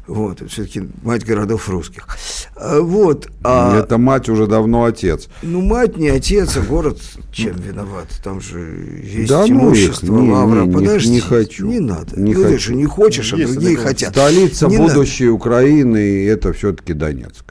[0.07, 2.07] Вот, все-таки мать городов русских.
[2.55, 5.29] А, Вот, а, Это мать уже давно отец.
[5.41, 6.99] ну мать не отец, а город
[7.31, 8.07] чем виноват?
[8.23, 10.61] Там же есть Да ну их, имущество, не, лавра.
[10.61, 11.67] не, не, Подожди, не хочу.
[11.67, 12.19] Не надо.
[12.19, 12.59] Не ну, ты хочу.
[12.59, 14.09] же не хочешь, а Есть другие хотят.
[14.11, 14.93] Столица Не надо.
[14.95, 17.45] будущей Украины это все-таки Донецк.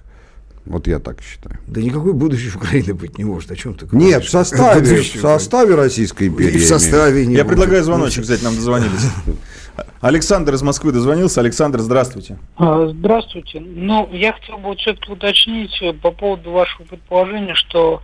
[0.71, 1.59] Вот я так считаю.
[1.67, 3.51] Да никакой будущей Украины быть не может.
[3.51, 4.09] О чем ты говоришь?
[4.09, 6.55] Нет, в составе, в составе Российской империи.
[6.55, 7.49] И в составе не Я может.
[7.59, 9.11] предлагаю звоночек взять, нам дозвонились.
[10.01, 11.41] Александр из Москвы дозвонился.
[11.41, 12.39] Александр, здравствуйте.
[12.57, 13.59] А, Здравствуйте.
[13.59, 18.01] Ну, я хотел бы все-таки уточнить э, по поводу вашего предположения, что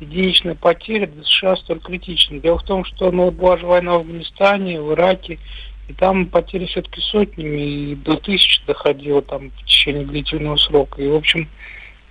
[0.00, 2.40] единичная потеря для США столь критична.
[2.40, 5.38] Дело в том, что ну, была же война в Афганистане, в Ираке,
[5.86, 11.00] и там потери все-таки сотнями, и до тысячи доходило там в течение длительного срока.
[11.00, 11.48] И, в общем,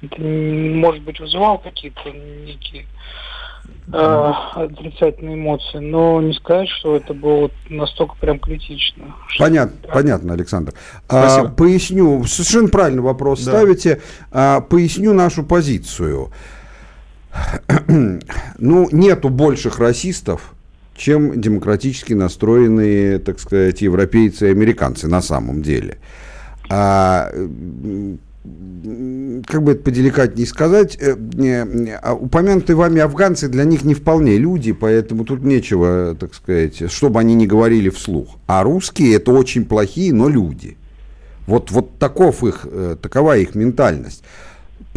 [0.02, 2.86] это, может быть, вызывало какие-то некие
[3.92, 9.16] э, отрицательные эмоции, но не сказать, что это было настолько прям критично.
[9.30, 10.74] Что- Понятно, понятно, Александр.
[11.10, 11.50] А, Спасибо.
[11.54, 13.52] поясню, совершенно правильный вопрос Да.
[13.52, 14.02] ставите.
[14.32, 16.32] А, поясню нашу позицию.
[17.88, 20.54] ну, нету больших расистов,
[20.96, 25.98] чем демократически настроенные, так сказать, европейцы и американцы на самом деле.
[26.70, 27.30] А,
[29.46, 31.16] как бы это поделикатнее сказать, э,
[32.02, 37.20] а упомянутые вами афганцы для них не вполне люди, поэтому тут нечего, так сказать, чтобы
[37.20, 38.38] они не говорили вслух.
[38.48, 40.78] А русские это очень плохие, но люди.
[41.48, 44.24] Вот, вот таков их, э, такова их ментальность.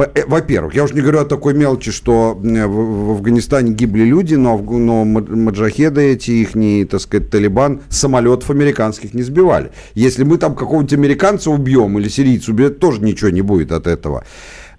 [0.02, 4.34] Э, Во-первых, я уже не говорю о такой мелочи, что э, в, Афганистане гибли люди,
[4.34, 9.70] но, но мад- маджахеды эти, их, так сказать, Талибан, самолетов американских не сбивали.
[9.94, 14.24] Если мы там какого-нибудь американца убьем или сирийца убьем, тоже ничего не будет от этого.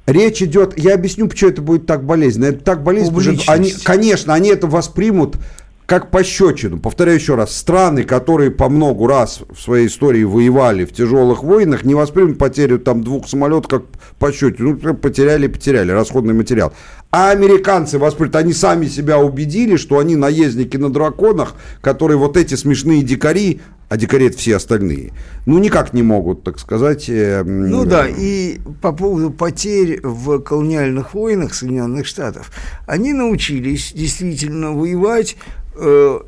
[0.07, 2.45] Речь идет, я объясню, почему это будет так болезненно.
[2.45, 5.38] Это так болезненно, потому что они, конечно, они это воспримут
[5.91, 6.80] как пощечину.
[6.80, 11.84] Повторяю еще раз, страны, которые по многу раз в своей истории воевали в тяжелых войнах,
[11.84, 13.84] не воспримут потерю там двух самолетов как
[14.17, 14.80] пощечину.
[14.82, 16.71] Ну, потеряли, потеряли, расходный материал.
[17.12, 22.56] А американцы воспримут, они сами себя убедили, что они наездники на драконах, которые вот эти
[22.56, 25.12] смешные дикари, а дикари все остальные,
[25.45, 27.10] ну никак не могут, так сказать.
[27.10, 32.49] Э, ну да, и по поводу потерь в колониальных войнах Соединенных Штатов,
[32.88, 35.36] они научились действительно воевать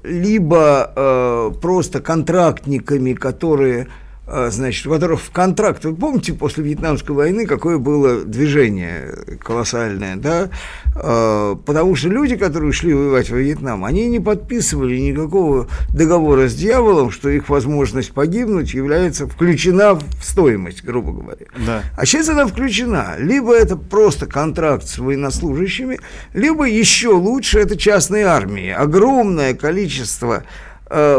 [0.03, 3.87] либо э, просто контрактниками, которые
[4.25, 5.83] значит, во-первых, в контракт.
[5.83, 10.49] Вы помните, после Вьетнамской войны какое было движение колоссальное, да?
[10.95, 16.55] А, потому что люди, которые шли воевать во Вьетнам, они не подписывали никакого договора с
[16.55, 21.45] дьяволом, что их возможность погибнуть является включена в стоимость, грубо говоря.
[21.65, 21.83] Да.
[21.97, 23.15] А сейчас она включена.
[23.17, 25.99] Либо это просто контракт с военнослужащими,
[26.33, 28.69] либо еще лучше это частные армии.
[28.69, 30.43] Огромное количество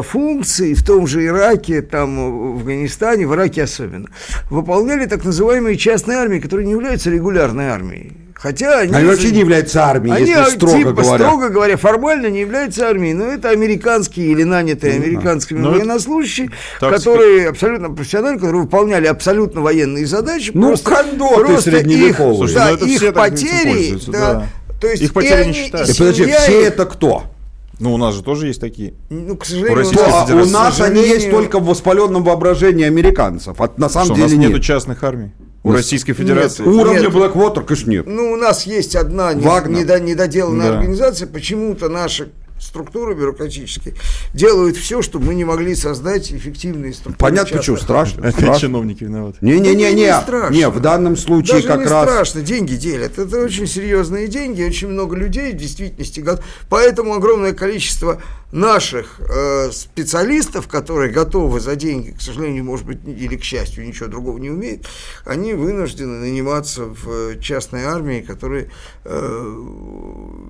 [0.02, 4.08] функции в том же Ираке, там, в Афганистане, в Ираке особенно,
[4.50, 8.12] выполняли так называемые частные армии, которые не являются регулярной армией.
[8.34, 11.24] Хотя они, они вообще не являются армией, они, если строго типа, говоря.
[11.24, 16.50] строго говоря, формально не являются армией, но это американские или нанятые ну, американскими ну, военнослужащие,
[16.78, 17.46] которые сказать.
[17.48, 20.50] абсолютно профессиональные, которые выполняли абсолютно военные задачи.
[20.52, 24.46] Ну, просто, кондоты просто их, Слушай, да, ну, их потери, да, да.
[24.78, 25.96] То есть их потери не считаются.
[25.96, 27.33] Подожди, все это кто?
[27.80, 28.94] Ну, у нас же тоже есть такие.
[29.10, 33.60] Ну, к сожалению, у, нас, у нас они есть только в воспаленном воображении американцев.
[33.60, 34.50] А на самом Что, деле у нас нет.
[34.50, 35.32] нету частных армий.
[35.62, 36.62] У Российской Федерации.
[36.62, 37.10] Нет, Уровня нет.
[37.10, 38.06] Blackwater, конечно, нет.
[38.06, 40.78] Ну, у нас есть одна недоделанная да.
[40.78, 41.26] организация.
[41.26, 42.32] Почему-то наши
[42.64, 43.94] структуры бюрократические
[44.32, 47.18] делают все, чтобы мы не могли создать эффективные структуры.
[47.18, 48.20] Понятно, почему страшно.
[48.28, 48.60] Опять страшно.
[48.60, 49.38] чиновники виноваты.
[49.42, 52.08] Не-не-не, не, не, не, в данном случае Даже как не раз...
[52.08, 53.18] страшно, деньги делят.
[53.18, 56.24] Это очень серьезные деньги, очень много людей в действительности.
[56.68, 58.20] Поэтому огромное количество
[58.54, 64.08] наших э, специалистов, которые готовы за деньги, к сожалению, может быть, или к счастью, ничего
[64.08, 64.86] другого не умеют,
[65.24, 68.70] они вынуждены наниматься в частной армии, которые
[69.04, 69.54] э,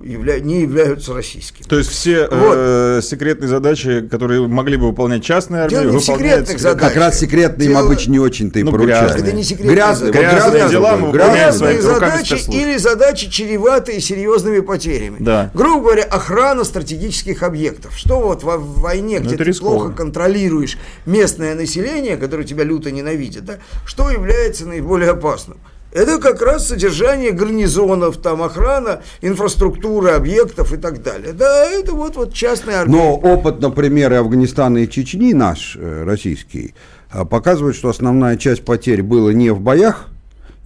[0.05, 0.39] явля...
[0.39, 1.65] не являются российскими.
[1.65, 2.53] То есть все вот.
[2.55, 6.87] э, секретные задачи, которые могли бы выполнять частные армии, Дело выполняют секретных задач.
[6.87, 7.79] Как раз секретные Дело...
[7.79, 9.15] им обычно не очень-то и ну, поручают.
[9.15, 10.31] Это не секретные грязные, задачи.
[10.31, 15.17] Грязные, грязные дела мы грязные задачи или задачи, чреватые серьезными потерями.
[15.19, 15.51] Да.
[15.53, 17.97] Грубо говоря, охрана стратегических объектов.
[17.97, 19.79] Что вот в, в войне, ну, где ты рисково.
[19.79, 25.57] плохо контролируешь местное население, которое тебя люто ненавидит, да, что является наиболее опасным?
[25.95, 31.31] Это как раз содержание гарнизонов, там охрана, инфраструктуры, объектов и так далее.
[31.31, 32.97] Да, это вот, вот частная армия.
[32.97, 36.75] Но опыт, например, Афганистана и Чечни наш, э, российский,
[37.13, 40.07] э, показывает, что основная часть потерь была не в боях,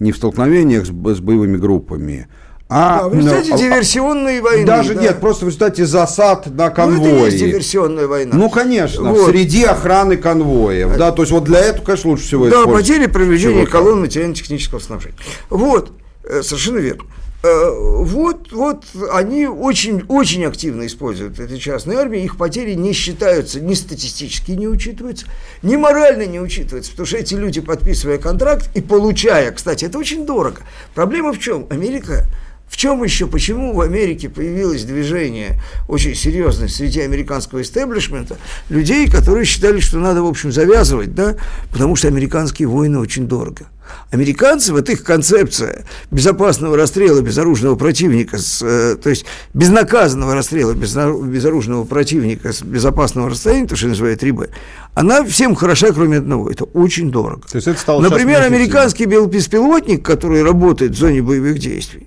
[0.00, 2.26] не в столкновениях с, с боевыми группами,
[2.72, 4.64] а, да, в результате ну, диверсионной войны.
[4.64, 5.02] Даже да.
[5.02, 7.10] нет, просто в результате засад на конвое.
[7.10, 8.36] Ну, это есть диверсионная война.
[8.36, 9.30] Ну, конечно, вот.
[9.30, 10.96] среди охраны конвоев.
[10.96, 15.16] Да, то есть вот для этого, конечно, лучше всего Да, потери проведения колонн материально-технического снабжения.
[15.48, 15.90] Вот,
[16.22, 17.02] э, совершенно верно.
[17.42, 23.60] Э, вот, вот они очень, очень активно используют эти частные армии, их потери не считаются,
[23.60, 25.26] ни статистически не учитываются,
[25.62, 30.26] ни морально не учитываются, потому что эти люди, подписывая контракт и получая, кстати, это очень
[30.26, 30.60] дорого.
[30.94, 31.66] Проблема в чем?
[31.70, 32.26] Америка
[32.70, 39.44] в чем еще, почему в Америке появилось движение очень серьезное среди американского истеблишмента, людей, которые
[39.44, 41.34] считали, что надо, в общем, завязывать, да,
[41.72, 43.66] потому что американские войны очень дорого.
[44.12, 51.84] Американцы, вот их концепция безопасного расстрела безоружного противника, с, э, то есть безнаказанного расстрела безоружного
[51.84, 54.48] противника с безопасного расстояния, то, что называют 3Б,
[54.94, 56.48] она всем хороша, кроме одного.
[56.48, 57.48] Это очень дорого.
[57.48, 62.06] То есть это стало Например, американский беспилотник, который работает в зоне боевых действий,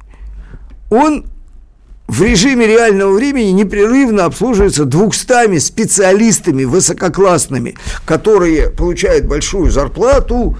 [0.94, 1.26] он
[2.08, 7.76] в режиме реального времени непрерывно обслуживается двухстами специалистами высококлассными,
[8.06, 10.58] которые получают большую зарплату,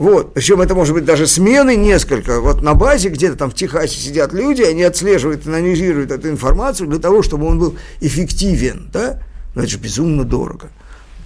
[0.00, 0.32] вот.
[0.32, 2.40] Причем это может быть даже смены несколько.
[2.40, 6.98] Вот на базе где-то там в Техасе сидят люди, они отслеживают, анализируют эту информацию для
[6.98, 8.88] того, чтобы он был эффективен.
[8.90, 9.20] Да?
[9.54, 10.70] Но это же безумно дорого.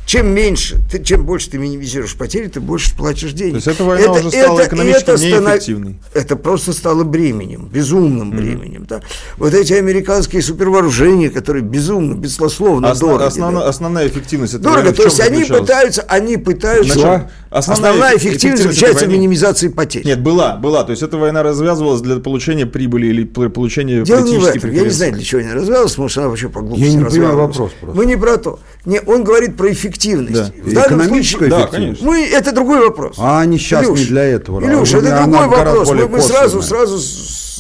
[0.07, 3.53] Чем меньше, ты, чем больше ты минимизируешь потери, ты больше платишь денег.
[3.53, 5.97] То есть эта война это, уже стала это, экономически это неэффективной.
[6.13, 8.37] Это просто стало бременем, безумным mm-hmm.
[8.37, 8.87] бременем.
[8.87, 9.01] Да?
[9.39, 13.23] Вот эти американские супервооружения, которые безумно, беслословно Осна, дороги.
[13.25, 13.69] Основна, да?
[13.69, 17.31] Основная эффективность этого Дорого, то есть они пытаются, они пытаются...
[17.51, 20.05] Основная, основная эффективность заключается в минимизации потерь.
[20.05, 20.83] Нет, была, была.
[20.83, 24.71] То есть эта война развязывалась для получения прибыли или получения Дело не в этом.
[24.73, 27.05] Я не знаю, для чего она развязывалась, потому что она вообще по глупости Я не
[27.05, 27.97] понимаю вопрос просто.
[27.97, 28.59] Мы не про то.
[28.85, 30.35] Не, он говорит про эффективность эффективность.
[30.35, 30.53] Да.
[30.63, 32.03] В данном Экономическую случае, эффективность.
[32.03, 33.17] Да, мы, это другой вопрос.
[33.19, 34.61] А они сейчас Илюш, не для этого.
[34.61, 35.91] Илюш, это другой вопрос.
[35.91, 36.99] Мы, мы сразу, сразу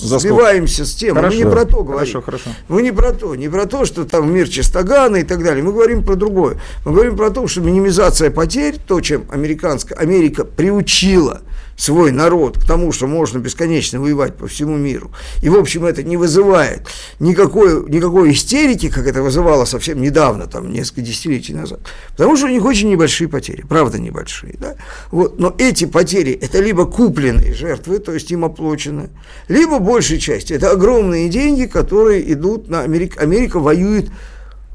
[0.09, 1.17] За сбиваемся с темы.
[1.17, 1.37] Хорошо.
[1.39, 1.95] Мы не про то говорим.
[1.95, 2.51] Хорошо, хорошо.
[2.69, 5.63] Мы не про то, не про то, что там мир чистогана и так далее.
[5.63, 6.61] Мы говорим про другое.
[6.85, 11.43] Мы говорим про то, что минимизация потерь, то, чем американская, Америка приучила
[11.77, 15.11] свой народ к тому, что можно бесконечно воевать по всему миру.
[15.43, 16.87] И, в общем, это не вызывает
[17.19, 21.81] никакой, никакой истерики, как это вызывало совсем недавно, там, несколько десятилетий назад.
[22.13, 24.55] Потому что у них очень небольшие потери, правда небольшие.
[24.59, 24.77] Да?
[25.11, 25.39] Вот.
[25.39, 29.11] Но эти потери– это либо купленные жертвы, то есть им оплачено,
[29.49, 33.21] либо большей части– это огромные деньги, которые идут на Америку.
[33.21, 34.11] Америка воюет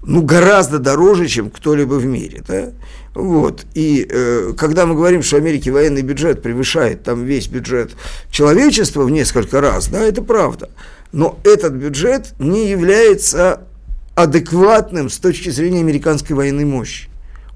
[0.02, 2.42] ну, гораздо дороже, чем кто-либо в мире.
[2.48, 2.70] Да?
[3.14, 3.66] Вот.
[3.74, 7.92] И э, когда мы говорим, что Америки военный бюджет превышает там весь бюджет
[8.32, 10.70] человечества в несколько раз, да, это правда.
[11.12, 13.64] Но этот бюджет не является
[14.16, 17.10] адекватным с точки зрения американской военной мощи.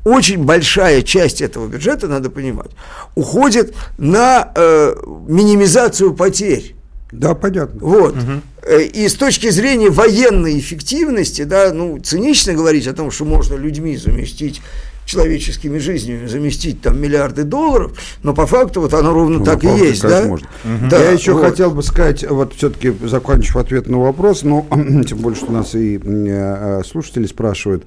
[0.04, 2.72] Очень большая часть этого бюджета, надо понимать,
[3.16, 4.96] уходит на э,
[5.30, 6.76] минимизацию потерь.
[7.14, 7.80] Да, понятно.
[7.80, 8.16] Вот.
[8.64, 13.56] Э, И с точки зрения военной эффективности, да, ну, цинично говорить о том, что можно
[13.56, 14.62] людьми заместить
[15.06, 17.92] человеческими жизнями заместить там миллиарды долларов,
[18.24, 20.24] но по факту вот оно ровно Ну, так и есть, да?
[20.26, 20.48] можно.
[20.90, 21.44] Да, Я еще вот.
[21.44, 24.66] хотел бы сказать, вот все-таки закончив ответ на вопрос, но
[25.06, 27.84] тем более, что нас и э, слушатели спрашивают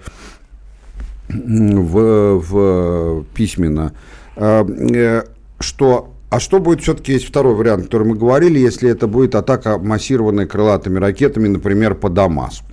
[1.29, 3.93] в, в письменно,
[4.37, 5.23] э, э,
[5.59, 9.79] что а что будет, все-таки есть второй вариант, который мы говорили, если это будет атака
[9.79, 12.73] массированной крылатыми ракетами, например, по Дамаску,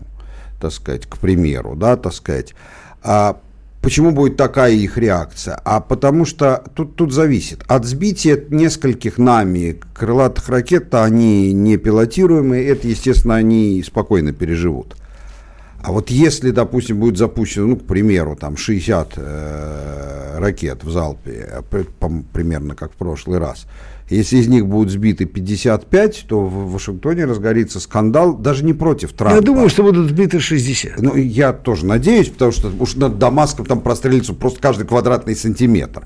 [0.59, 2.55] так сказать, к примеру, да, так сказать.
[3.03, 3.39] А
[3.81, 5.61] почему будет такая их реакция?
[5.63, 7.63] А потому что тут, тут зависит.
[7.67, 14.97] От сбития нескольких нами крылатых ракет, они не пилотируемые, это, естественно, они спокойно переживут.
[15.83, 21.45] А вот если, допустим, будет запущено, ну, к примеру, там 60 э, ракет в залпе,
[21.51, 21.83] э,
[22.31, 23.67] примерно как в прошлый раз,
[24.09, 29.35] если из них будут сбиты 55, то в Вашингтоне разгорится скандал даже не против Трампа.
[29.35, 31.01] Я думаю, что будут сбиты 60.
[31.01, 36.03] Ну, я тоже надеюсь, потому что уж над Дамаском там прострелится просто каждый квадратный сантиметр.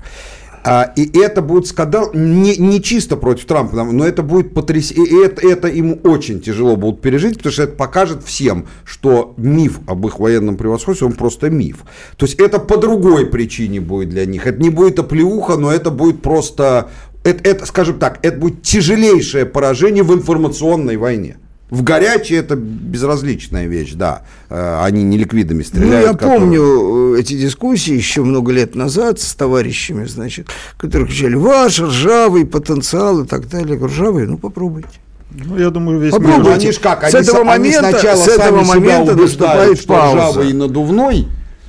[0.70, 5.06] А, и это будет скандал не, не чисто против Трампа, но это будет потрясение.
[5.06, 9.80] И это, это ему очень тяжело будут пережить, потому что это покажет всем, что миф
[9.86, 11.84] об их военном превосходстве, он просто миф.
[12.18, 14.46] То есть это по другой причине будет для них.
[14.46, 16.90] Это не будет оплеуха, но это будет просто,
[17.24, 21.38] это, это, скажем так, это будет тяжелейшее поражение в информационной войне.
[21.70, 24.22] В горячей это безразличная вещь, да.
[24.48, 26.06] Э, Они не ликвидами Ну, стреляют.
[26.06, 31.34] я которые- помню э, эти дискуссии еще много лет назад с товарищами, значит, которые кричали,
[31.34, 33.72] ваш ржавый потенциал и так далее.
[33.72, 34.88] Я говорю, ржавый, ну попробуйте.
[35.30, 36.60] Ну, я думаю, весь мир Ну, Попробуйте.
[36.68, 39.20] они ж как, С они, этого они момента- сначала с этого сами себя момента убеждают,
[39.28, 40.16] наступает что пауза.
[40.16, 41.28] ржавый и надувной.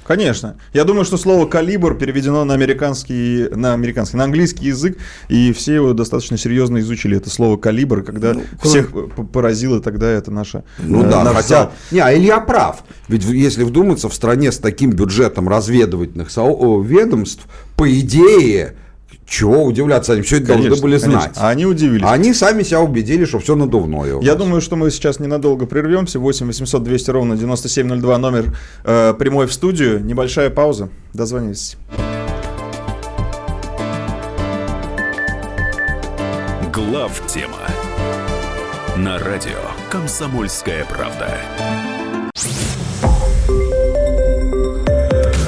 [0.09, 0.55] Конечно.
[0.73, 5.75] Я думаю, что слово калибр переведено на американский, на американский, на английский язык, и все
[5.75, 7.15] его достаточно серьезно изучили.
[7.15, 10.63] Это слово калибр, когда всех п- поразило тогда это наше.
[10.79, 11.47] Ну э, да, наш хотя...
[11.47, 11.73] зал.
[11.91, 12.83] Не, а Илья прав.
[13.07, 16.29] Ведь если вдуматься, в стране с таким бюджетом разведывательных
[16.81, 17.43] ведомств,
[17.75, 18.77] по идее,
[19.29, 21.21] чего удивляться, они все это должны Конечно, были конечно.
[21.21, 21.33] знать.
[21.37, 22.05] А они удивились.
[22.05, 24.19] Они сами себя убедили, что все надувное.
[24.21, 26.19] Я думаю, что мы сейчас ненадолго прервемся.
[26.19, 30.03] 8 800 200 ровно 9702 номер э, прямой в студию.
[30.03, 30.89] Небольшая пауза.
[31.13, 31.77] Дозвонились.
[36.73, 37.57] Глав тема
[38.97, 41.37] на радио Комсомольская правда.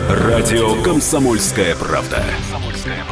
[0.09, 2.23] Радио Комсомольская правда.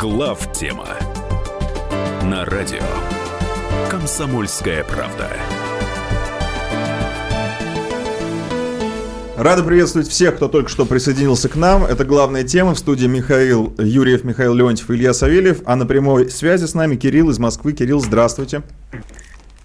[0.00, 0.88] Глав тема
[2.22, 2.80] на радио
[3.90, 5.28] Комсомольская правда.
[9.36, 11.84] Рады приветствовать всех, кто только что присоединился к нам.
[11.84, 12.74] Это главная тема.
[12.74, 15.60] В студии Михаил Юрьев, Михаил Леонтьев Илья Савельев.
[15.66, 17.74] А на прямой связи с нами Кирилл из Москвы.
[17.74, 18.62] Кирилл, здравствуйте.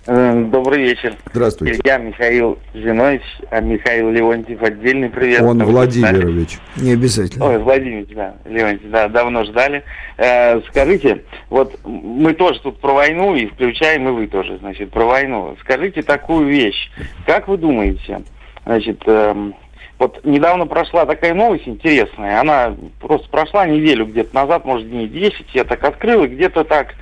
[0.07, 1.15] Э, Добрый вечер.
[1.33, 1.81] Здравствуйте.
[1.83, 5.41] Я Михаил Зинович, а Михаил Леонтьев отдельный привет.
[5.41, 6.59] Он Давно Владимирович.
[6.75, 7.45] Не обязательно.
[7.45, 7.57] ждали.
[7.57, 9.83] Ой, Владимир, да, Леонтьев, да, давно ждали.
[10.17, 15.05] Э, скажите, вот мы тоже тут про войну, и включаем и вы тоже, значит, про
[15.05, 15.55] войну.
[15.61, 16.91] Скажите такую вещь.
[17.25, 18.21] Как вы думаете,
[18.63, 19.55] значит, эм,
[19.97, 25.47] вот недавно прошла такая новость интересная, она просто прошла неделю где-то назад, может, дней 10,
[25.53, 26.93] я так открыл, и где-то так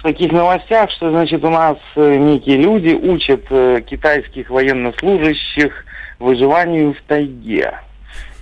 [0.00, 5.84] в таких новостях, что, значит, у нас э, некие люди учат э, китайских военнослужащих
[6.18, 7.74] выживанию в тайге.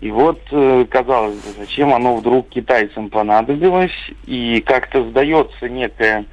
[0.01, 3.91] И вот, э, казалось бы, зачем оно вдруг китайцам понадобилось,
[4.27, 6.25] и как-то сдается некая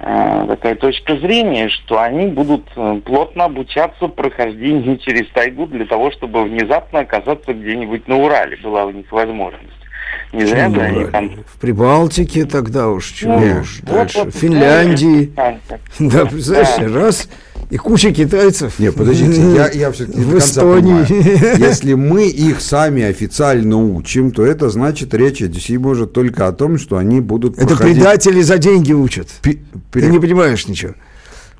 [0.00, 2.62] такая точка зрения, что они будут
[3.04, 8.90] плотно обучаться прохождению через тайгу для того, чтобы внезапно оказаться где-нибудь на Урале, была у
[8.90, 9.87] них возможность.
[10.32, 11.30] Не зря же они там...
[11.54, 14.18] В Прибалтике тогда уж, чего Ну, уж вот, дальше.
[14.24, 15.32] вот, В Финляндии.
[15.34, 15.58] да,
[15.98, 17.00] Да, представляешь, Да.
[17.00, 17.28] раз,
[17.70, 18.78] и куча китайцев.
[18.78, 21.58] Не, подождите, я, я все-таки В Эстонии.
[21.58, 26.78] Если мы их сами официально учим, то это значит речь идти может только о том,
[26.78, 29.28] что они будут Это проходить- предатели за деньги учат.
[29.42, 29.60] Пи-
[29.92, 30.92] Ты не понимаешь ничего.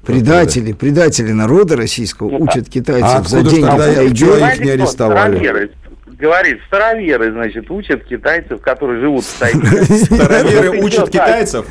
[0.05, 3.67] Предатели, предатели народа российского Ну, учат А китайцев за откуда ж деньги.
[3.67, 5.71] тогда чё их не арестовали?
[6.19, 9.85] Говорит, староверы, значит, учат китайцев, которые живут в тайге.
[10.05, 11.65] Староверы учат китайцев,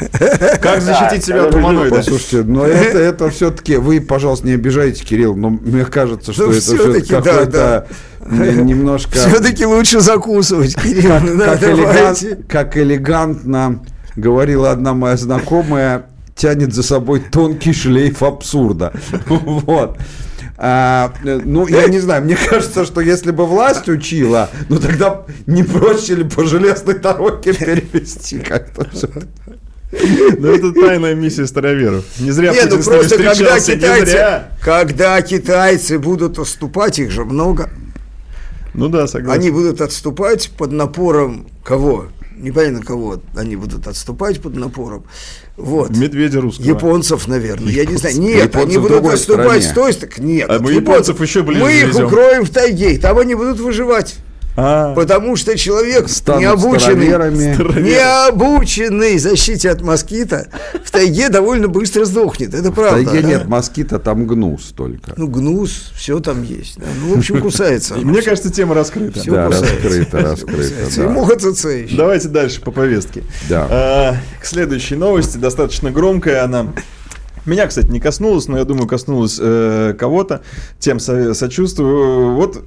[0.61, 1.95] как защитить себя от гуманоида.
[1.95, 6.61] Послушайте, но это, все-таки, вы, пожалуйста, не обижайте, Кирилл, но мне кажется, что Ну, это
[6.61, 7.87] всё-таки, все да, какой-то
[8.29, 9.17] немножко...
[9.17, 12.37] Все-таки лучше закусывать, Кирилл.
[12.47, 13.83] Как элегантно
[14.15, 16.05] говорила одна моя знакомая,
[16.37, 18.93] тянет за собой тонкий шлейф абсурда.
[19.27, 19.97] Вот.
[20.59, 25.61] А, ну, я не знаю, мне кажется, что если бы власть учила, ну тогда не
[25.63, 29.07] проще ли по железной дороге перевести как-то все.
[29.91, 32.03] Ну, это тайная миссия староверов.
[32.19, 37.23] Не зря Не, ну Путин нами просто когда китайцы, когда китайцы будут отступать, их же
[37.23, 37.69] много,
[38.73, 39.39] Ну да, согласен.
[39.39, 42.07] они будут отступать под напором кого?
[42.39, 45.05] Непонятно кого они будут отступать под напором.
[45.55, 45.89] Вот.
[45.89, 46.65] Медведя русского.
[46.65, 47.71] Японцев, наверное.
[47.71, 48.19] Я не знаю.
[48.19, 49.71] Нет, Японцев они будут отступать стране.
[49.71, 50.27] с той стороны.
[50.27, 50.49] Нет.
[50.49, 52.05] А мы японцев- японцев еще ближе Мы их завезем.
[52.05, 54.15] укроем в тайге, и там они будут выживать.
[54.59, 57.09] А, Потому что человек необученный,
[57.83, 60.47] необученный защите от москита
[60.83, 62.55] в тайге довольно быстро сдохнет.
[62.55, 63.05] Это В правда.
[63.05, 63.27] тайге да.
[63.27, 65.13] нет москита, там гнус только.
[65.15, 66.79] Ну, гнус, все там есть.
[66.79, 66.87] да.
[67.01, 67.95] Ну, в общем, кусается.
[68.01, 69.19] мне кажется, тема раскрыта.
[69.19, 69.75] Всё Да, кусается.
[69.83, 71.01] раскрыто, раскрыто, Кусается.
[71.01, 71.09] И да.
[71.11, 71.95] муха ЦЦ еще.
[71.95, 73.23] Давайте дальше по повестке.
[73.47, 73.67] Да.
[73.69, 76.73] А, к следующей новости, достаточно громкая она.
[77.45, 80.41] Меня, кстати, не коснулась, но я думаю, коснулась э, кого-то.
[80.79, 82.33] Тем со- сочувствую.
[82.35, 82.63] Вот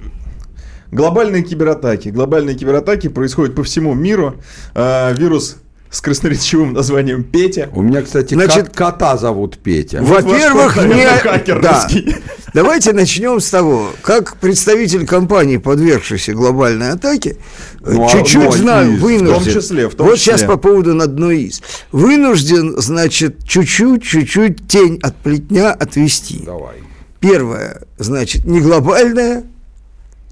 [0.91, 2.09] глобальные кибератаки.
[2.09, 4.35] Глобальные кибератаки происходят по всему миру.
[4.75, 5.57] А, вирус
[5.89, 7.69] с красноречивым названием Петя.
[7.73, 10.01] У меня, кстати, Значит, кот- кота зовут Петя.
[10.01, 11.05] Во-первых, не...
[11.05, 11.83] хакер Да.
[11.83, 12.15] русский.
[12.53, 17.37] Давайте начнем с того, как представитель компании, подвергшейся глобальной атаке,
[17.83, 19.33] э, Ну, чуть-чуть одной знаю, из, в вынужден.
[19.35, 20.33] том числе, в том вот числе.
[20.37, 21.61] сейчас по поводу на одной из.
[21.91, 26.41] Вынужден, значит, чуть-чуть, чуть-чуть тень от плетня отвести.
[26.45, 26.75] Давай.
[27.19, 29.43] Первое, значит, не глобальная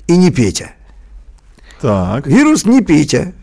[0.10, 0.72] и не Петя.
[1.82, 2.26] Так.
[2.28, 3.34] Вирус не Петя.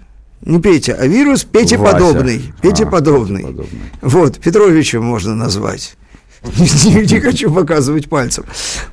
[0.42, 2.52] Не Петя, а вирус Пете подобный.
[2.60, 3.42] Пете А, подобный.
[3.42, 3.80] подобный.
[4.02, 5.96] Вот, Петровича можно назвать.
[6.58, 8.44] Не, не хочу показывать пальцем.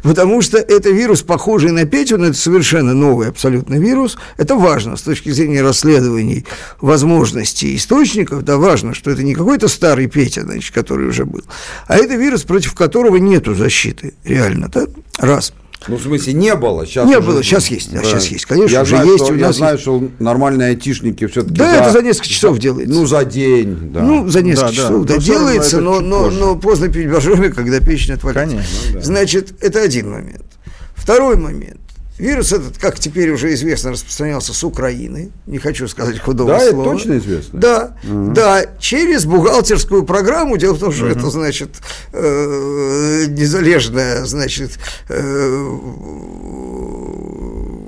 [0.03, 4.17] Потому что это вирус, похожий на Петю, но это совершенно новый абсолютно вирус.
[4.37, 6.45] Это важно с точки зрения расследований
[6.79, 8.43] возможностей источников.
[8.43, 11.43] Да, важно, что это не какой-то старый Петя, значит, который уже был,
[11.87, 14.13] а это вирус, против которого нету защиты.
[14.23, 14.85] Реально, да?
[15.17, 15.53] Раз.
[15.87, 16.85] Ну, в смысле, не было.
[16.85, 18.45] Сейчас Не уже- было, сейчас есть, да, сейчас есть.
[18.45, 19.81] Конечно, я уже знаю, есть, Что, у я нас знаю, есть.
[19.83, 21.55] что нормальные айтишники все-таки...
[21.55, 22.93] Да, это за несколько часов делается.
[22.93, 24.01] Ну, за день, да.
[24.01, 24.77] Ну, за несколько Да, да.
[24.77, 26.39] часов, да, Но всё равно делается, но, но, позже.
[26.39, 28.55] но поздно пить боржоми, когда печень отвалится.
[28.57, 30.45] Конечно, Значит, это один момент.
[30.95, 31.81] Второй момент.
[32.17, 35.31] Вирус этот, как теперь уже известно, распространялся с Украины.
[35.47, 36.91] Не хочу сказать худого Да, это слова.
[36.93, 37.59] точно известно?
[37.59, 40.57] Да, да, через бухгалтерскую программу.
[40.57, 41.71] Дело в том, что это, значит,
[42.11, 44.77] э, незалежная, значит,
[45.09, 45.77] э,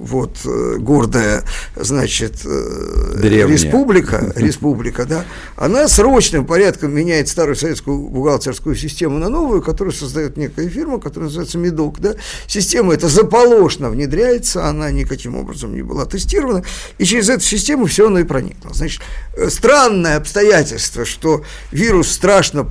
[0.07, 1.43] вот, э, гордая,
[1.75, 3.47] значит, э, Древняя.
[3.47, 10.37] республика, республика, да, она срочным порядком меняет старую советскую бухгалтерскую систему на новую, которую создает
[10.37, 12.13] некая фирма, которая называется Медок, да.
[12.47, 14.14] Система эта заполошно внедряется,
[14.55, 16.63] она никаким образом не была тестирована,
[16.97, 18.73] и через эту систему все оно и проникло.
[18.73, 19.01] Значит,
[19.35, 22.67] э, странное обстоятельство, что вирус страшно,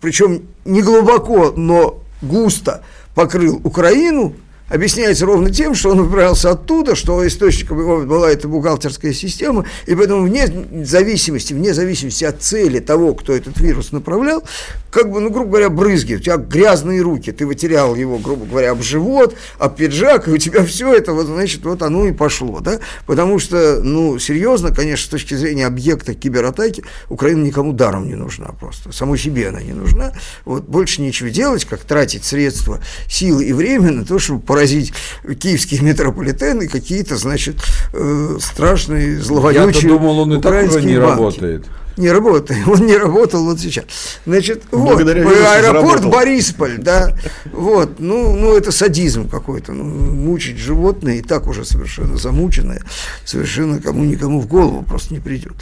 [0.00, 2.82] причем не глубоко, но густо
[3.14, 4.34] покрыл Украину,
[4.68, 9.94] объясняется ровно тем, что он выбрался оттуда, что источником его была эта бухгалтерская система, и
[9.94, 10.46] поэтому вне
[10.84, 14.42] зависимости, вне зависимости от цели того, кто этот вирус направлял,
[14.90, 18.72] как бы, ну, грубо говоря, брызги, у тебя грязные руки, ты вытерял его, грубо говоря,
[18.72, 22.60] об живот, об пиджак, и у тебя все это, вот, значит, вот оно и пошло,
[22.60, 28.14] да, потому что, ну, серьезно, конечно, с точки зрения объекта кибератаки, Украина никому даром не
[28.14, 30.12] нужна просто, самой себе она не нужна,
[30.44, 34.92] вот, больше нечего делать, как тратить средства, силы и время на то, чтобы изобразить
[35.38, 37.56] киевский метрополитен и какие-то, значит,
[37.92, 41.10] э, страшные, зловонючие Я-то думал, он и так уже не банки.
[41.10, 41.64] работает.
[41.96, 43.84] Не работает, он не работал вот сейчас.
[44.24, 46.10] Значит, вот, Благодаря вирусу аэропорт заработал.
[46.10, 47.16] Борисполь, да,
[47.52, 52.82] вот, ну, ну, это садизм какой-то, ну, мучить животное, и так уже совершенно замученное,
[53.24, 55.54] совершенно кому-никому в голову просто не придет.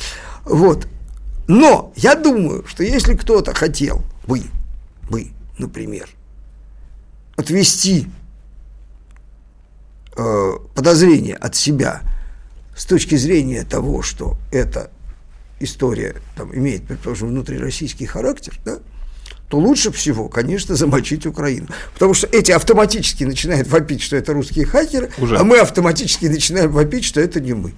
[0.45, 0.87] Вот,
[1.49, 4.43] но я думаю, что если кто-то хотел бы,
[5.09, 5.29] бы,
[5.59, 6.07] например,
[7.37, 8.26] отвести э,
[10.75, 12.03] подозрение от себя
[12.77, 14.91] с точки зрения того, что эта
[15.61, 18.79] история там, имеет, предположим, внутрироссийский характер, да,
[19.49, 21.69] то лучше всего, конечно, замочить Украину.
[21.95, 25.39] Потому что эти автоматически начинают вопить, что это русские хакеры, Уже.
[25.39, 27.73] а мы автоматически начинаем вопить, что это не мы.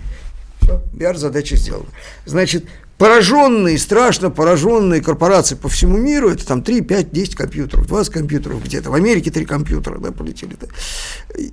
[0.62, 1.88] Все, пиар-задача сделана.
[2.24, 2.64] Значит,
[2.98, 8.64] пораженные, страшно пораженные корпорации по всему миру, это там 3, 5, 10 компьютеров, 20 компьютеров
[8.64, 10.56] где-то, в Америке 3 компьютера да, полетели.
[10.60, 10.66] Да.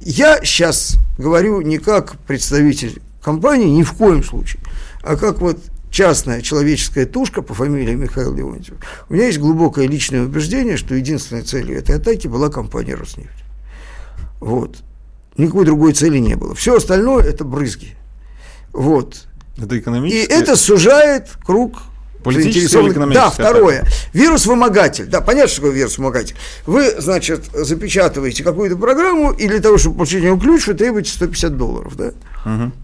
[0.02, 4.62] Я сейчас говорю не как представитель компании, ни в коем случае,
[5.04, 5.60] а как вот
[5.92, 8.76] частная человеческая тушка по фамилии Михаил Леонтьев.
[9.08, 13.46] У меня есть глубокое личное убеждение, что единственной целью этой атаки была компания «Роснефть».
[14.42, 14.84] Вот.
[15.38, 16.54] Никакой другой цели не было.
[16.54, 17.96] Все остальное– это брызги.
[18.74, 19.28] Вот.
[19.58, 20.32] Это И экономически.
[20.32, 21.82] это сужает круг
[22.34, 23.86] Заинтересованных- Да, второе.
[24.14, 25.06] Вирус-вымогатель.
[25.06, 26.36] Да, понятно, что такое вирус-вымогатель.
[26.66, 31.58] Вы, значит, запечатываете какую-то программу, и для того, чтобы получить его ключ, вы требуете 150
[31.58, 32.12] долларов, да?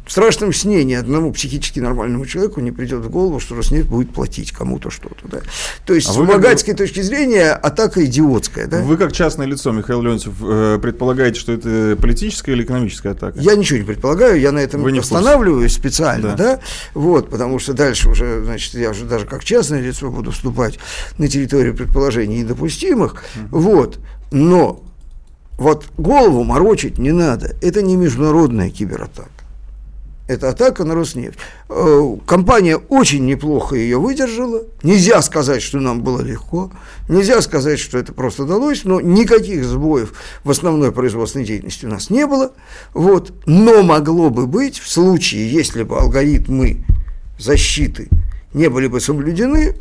[0.07, 4.11] В страшном сне ни одному психически нормальному человеку не придет в голову, что Роснефть будет
[4.11, 5.37] платить кому-то что-то, да?
[5.85, 8.81] То есть, А с вы как вымогательской точки зрения, атака идиотская, да?
[8.81, 13.39] Вы как частное лицо, Михаил Леонтьев, э, предполагаете, что это политическая или экономическая атака?
[13.39, 14.81] Я ничего не предполагаю, я на этом
[15.19, 16.35] останавливаюсь специально, Да.
[16.35, 16.59] да.
[16.95, 20.77] вот, потому что дальше уже, значит, я уже даже как частное лицо буду вступать
[21.17, 23.97] на территорию предположений недопустимых, вот,
[24.29, 24.83] но
[25.57, 29.29] вот голову морочить не надо, это не международная кибератака.
[30.27, 31.37] Это атака на Роснефть.
[31.69, 34.63] Э, Компания очень неплохо ее выдержала.
[34.83, 36.71] Нельзя сказать, что нам было легко.
[37.09, 38.85] Нельзя сказать, что это просто удалось.
[38.85, 40.13] Но никаких сбоев
[40.45, 42.53] в основной производственной деятельности у нас не было.
[42.93, 43.33] Вот.
[43.45, 46.85] Но могло бы быть в случае, если бы алгоритмы
[47.37, 48.07] защиты
[48.53, 49.75] не были бы соблюдены,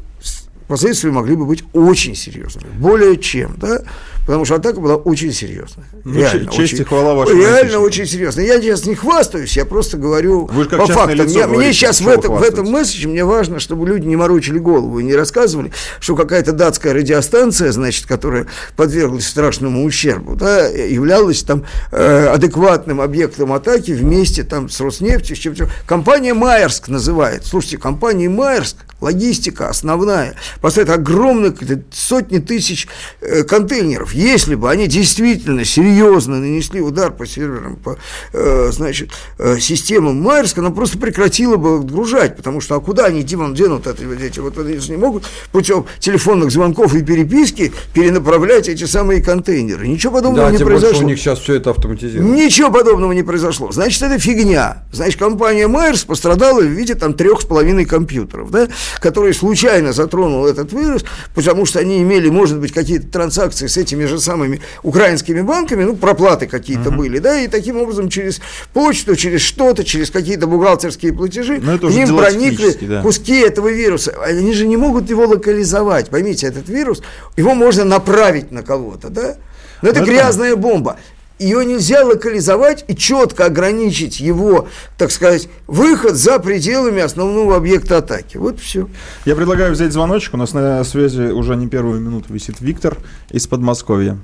[0.68, 2.70] последствия могли бы быть очень серьезными.
[2.78, 3.82] Более чем, да?
[4.26, 5.86] Потому что атака была очень серьезная.
[6.04, 8.40] Ну, че- честь и хвала вашим Реально очень серьезно.
[8.40, 12.08] Я сейчас не хвастаюсь, я просто говорю Вы по лицо Я- мне говорите, сейчас в
[12.08, 16.16] этом, в этом месседже мне важно, чтобы люди не морочили голову и не рассказывали, что
[16.16, 18.46] какая-то датская радиостанция, значит, которая
[18.76, 25.38] подверглась страшному ущербу, да, являлась там э, адекватным объектом атаки вместе там с Роснефтью, с
[25.38, 25.68] чем-то.
[25.86, 27.46] Компания Майерск называет.
[27.46, 32.88] Слушайте, компания Майерск, логистика основная, поставит какие-то сотни тысяч
[33.20, 34.09] э, контейнеров.
[34.12, 37.98] Если бы они действительно серьезно нанесли удар по серверам, по,
[38.32, 43.22] э, значит, э, системам Майерска, она просто прекратила бы отгружать, потому что а куда они
[43.22, 48.68] Димон денут это, эти вот они же не могут путем телефонных звонков и переписки перенаправлять
[48.68, 49.86] эти самые контейнеры.
[49.86, 51.06] Ничего подобного Да, не тем больше произошло.
[51.06, 52.34] у них сейчас все это автоматизировано.
[52.34, 53.72] Ничего подобного не произошло.
[53.72, 54.84] Значит, это фигня.
[54.92, 58.68] Значит, компания Майерс пострадала в виде там трех с половиной компьютеров, да,
[59.00, 61.04] которые случайно затронул этот вирус,
[61.34, 65.96] потому что они имели, может быть, какие-то транзакции с этими же самыми украинскими банками, ну,
[65.96, 68.40] проплаты какие-то были, да, и таким образом через
[68.72, 73.02] почту, через что-то, через какие-то бухгалтерские платежи Ну, к ним проникли да.
[73.02, 74.14] куски этого вируса.
[74.24, 76.10] Они же не могут его локализовать.
[76.10, 77.02] Поймите, этот вирус,
[77.36, 79.36] его можно направить на кого-то, да?
[79.82, 80.96] Но это Ну, это грязная бомба.
[81.40, 84.68] Ее нельзя локализовать и четко ограничить его,
[84.98, 88.36] так сказать, выход за пределами основного объекта атаки.
[88.36, 88.88] Вот все.
[89.24, 90.34] Я предлагаю взять звоночек.
[90.34, 92.98] У нас на связи уже не первую минуту висит Виктор
[93.30, 94.18] из Подмосковья.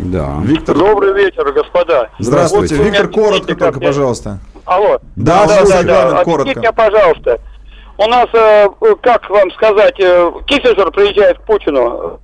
[0.00, 0.40] Да.
[0.42, 2.10] Виктор, Добрый вечер, господа.
[2.18, 2.74] здравствуйте.
[2.74, 4.40] Вот Виктор, меня коротко только, я- пожалуйста.
[4.64, 4.98] Алло.
[5.14, 6.24] Да, да, да, да.
[6.24, 6.58] коротко.
[6.58, 7.38] Мне, пожалуйста.
[7.96, 8.66] У нас, э,
[9.02, 12.18] как вам сказать, э, Киссинджер приезжает к Путину.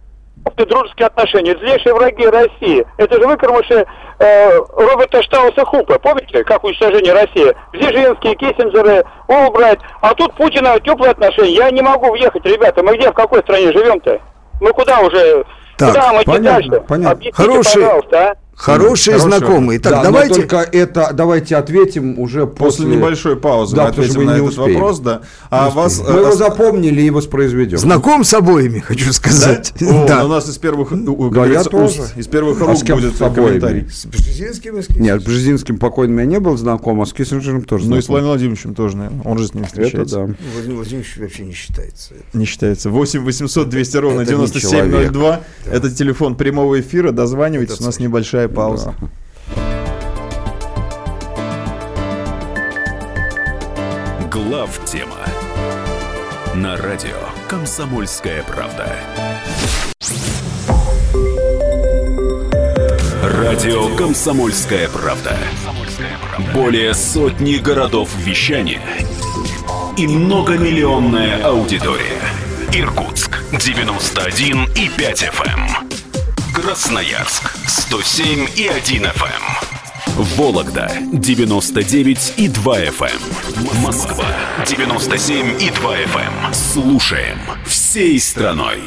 [0.57, 2.85] Дружеские отношения, злейшие враги России.
[2.99, 3.85] Это же выкормыши
[4.19, 5.99] э, Роберта Штауса Хупа.
[5.99, 7.55] Помните, как уничтожение России?
[7.73, 9.81] Бзижинские, Киссинджеры, Олбрайт.
[10.01, 11.55] А тут Путина теплые отношения.
[11.55, 12.83] Я не могу въехать, ребята.
[12.83, 14.21] Мы где, в какой стране живем-то?
[14.61, 15.45] Мы куда уже?
[15.77, 16.85] Так, куда мы понятно, дальше?
[16.89, 17.11] понятно.
[17.11, 18.35] Объясните, Хороший- пожалуйста, а?
[18.57, 19.79] Хорошие знакомые.
[19.79, 20.29] Так, да, давайте.
[20.31, 24.31] но только это давайте ответим уже После, после, небольшой паузы Да, мы ответим мы на
[24.31, 24.81] не этот успеем.
[24.81, 24.99] вопрос.
[25.01, 25.21] Да.
[25.51, 27.77] А вас, Мы его э, запомнили и воспроизведем.
[27.77, 29.13] Знаком с обоими, хочу Да?
[29.13, 29.73] сказать.
[29.83, 30.25] О, Да.
[30.25, 30.89] У нас из первых,
[31.33, 32.03] Да, я тоже.
[32.17, 33.89] из первых А рук с кем будет с комментарий.
[33.91, 37.63] С Бжезинским и с Нет, с Бжезинским покойным я не был знаком, а с Киссинджером
[37.63, 38.25] тоже Ну и с знаком.
[38.25, 39.23] Владимиром Владимировичем тоже, наверное.
[39.25, 40.17] Он же с ним Это встречается.
[40.17, 40.35] да.
[40.55, 42.15] Владимир Владимирович вообще не считается.
[42.33, 42.89] Не считается.
[42.89, 45.11] 8 800 200 ровно Это не 9702.
[45.13, 45.41] человек.
[45.67, 47.11] Это телефон прямого эфира.
[47.13, 48.05] Дозванивайтесь, Это у нас точно
[48.47, 48.95] небольшая пауза.
[49.01, 49.09] Да.
[54.31, 55.17] Глав тема
[56.55, 57.17] на радио
[57.49, 58.97] Комсомольская правда.
[63.23, 65.37] Радио Комсомольская правда.
[66.55, 68.81] Более сотни городов вещания
[69.97, 72.21] и многомиллионная аудитория.
[72.73, 75.86] Иркутск 91 и 5 FM.
[76.57, 79.43] Красноярск 107 и 1 FM.
[80.17, 83.83] Вологда 99 и 2 FM.
[83.83, 84.25] Москва
[84.67, 86.55] 97 и 2 FM.
[86.55, 88.81] Слушаем всей страной.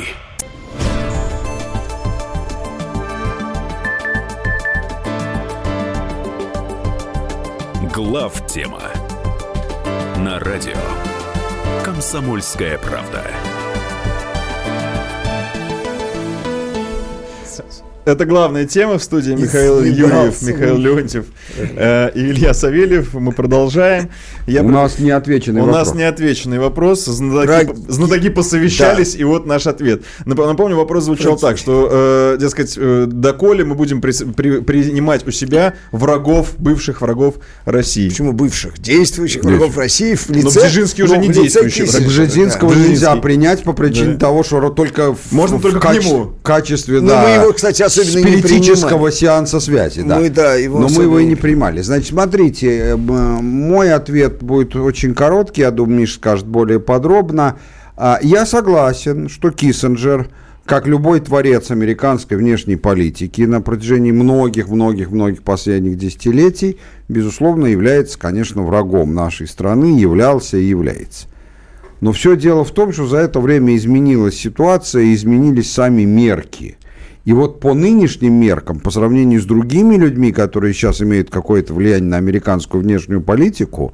[7.94, 8.82] Глав тема
[10.18, 10.74] на радио
[11.84, 13.24] Комсомольская правда.
[17.60, 17.89] success.
[18.10, 20.42] Это главная тема в студии Михаил Юрьев.
[20.42, 21.26] Михаил Леонтьев
[21.58, 23.14] э, и Илья Савельев.
[23.14, 24.10] Мы продолжаем.
[24.48, 25.88] Я У про- нас неотвеченный У вопрос.
[25.88, 27.06] нас неотвеченный вопрос.
[27.06, 30.02] Знатоки, посовещались, и вот наш ответ.
[30.26, 35.32] Нап- Напомню, вопрос звучал так, что, э, дескать, э, доколе мы будем при- принимать у
[35.32, 37.36] себя врагов, бывших врагов
[37.66, 38.10] России.
[38.10, 38.80] Почему бывших?
[38.80, 40.60] Действующих врагов России в лице...
[40.62, 42.80] Но Бжезинский уже ну, не в действующий Бжезинского да.
[42.80, 44.20] нельзя принять по причине Да.
[44.28, 46.34] того, что только в, Можно в только к нему.
[46.42, 50.20] качестве, Ну, да, мы его, кстати, особенно спиритического сеанса связи, да.
[50.20, 51.82] Мы, да, его Но мы его и не принимали.
[51.82, 53.08] Значит, смотрите, э, м,
[53.46, 57.58] мой ответ будет очень короткий, я думаю, Миша скажет более подробно.
[57.98, 60.30] А, Я согласен, что Киссинджер,
[60.66, 66.78] как любой творец американской внешней политики на протяжении многих-многих-многих последних десятилетий,
[67.08, 71.28] безусловно, является, конечно, врагом нашей страны, являлся и является.
[72.02, 76.78] Но все дело в том, что за это время изменилась ситуация изменились сами мерки.
[77.30, 82.10] И вот по нынешним меркам, по сравнению с другими людьми, которые сейчас имеют какое-то влияние
[82.10, 83.94] на американскую внешнюю политику,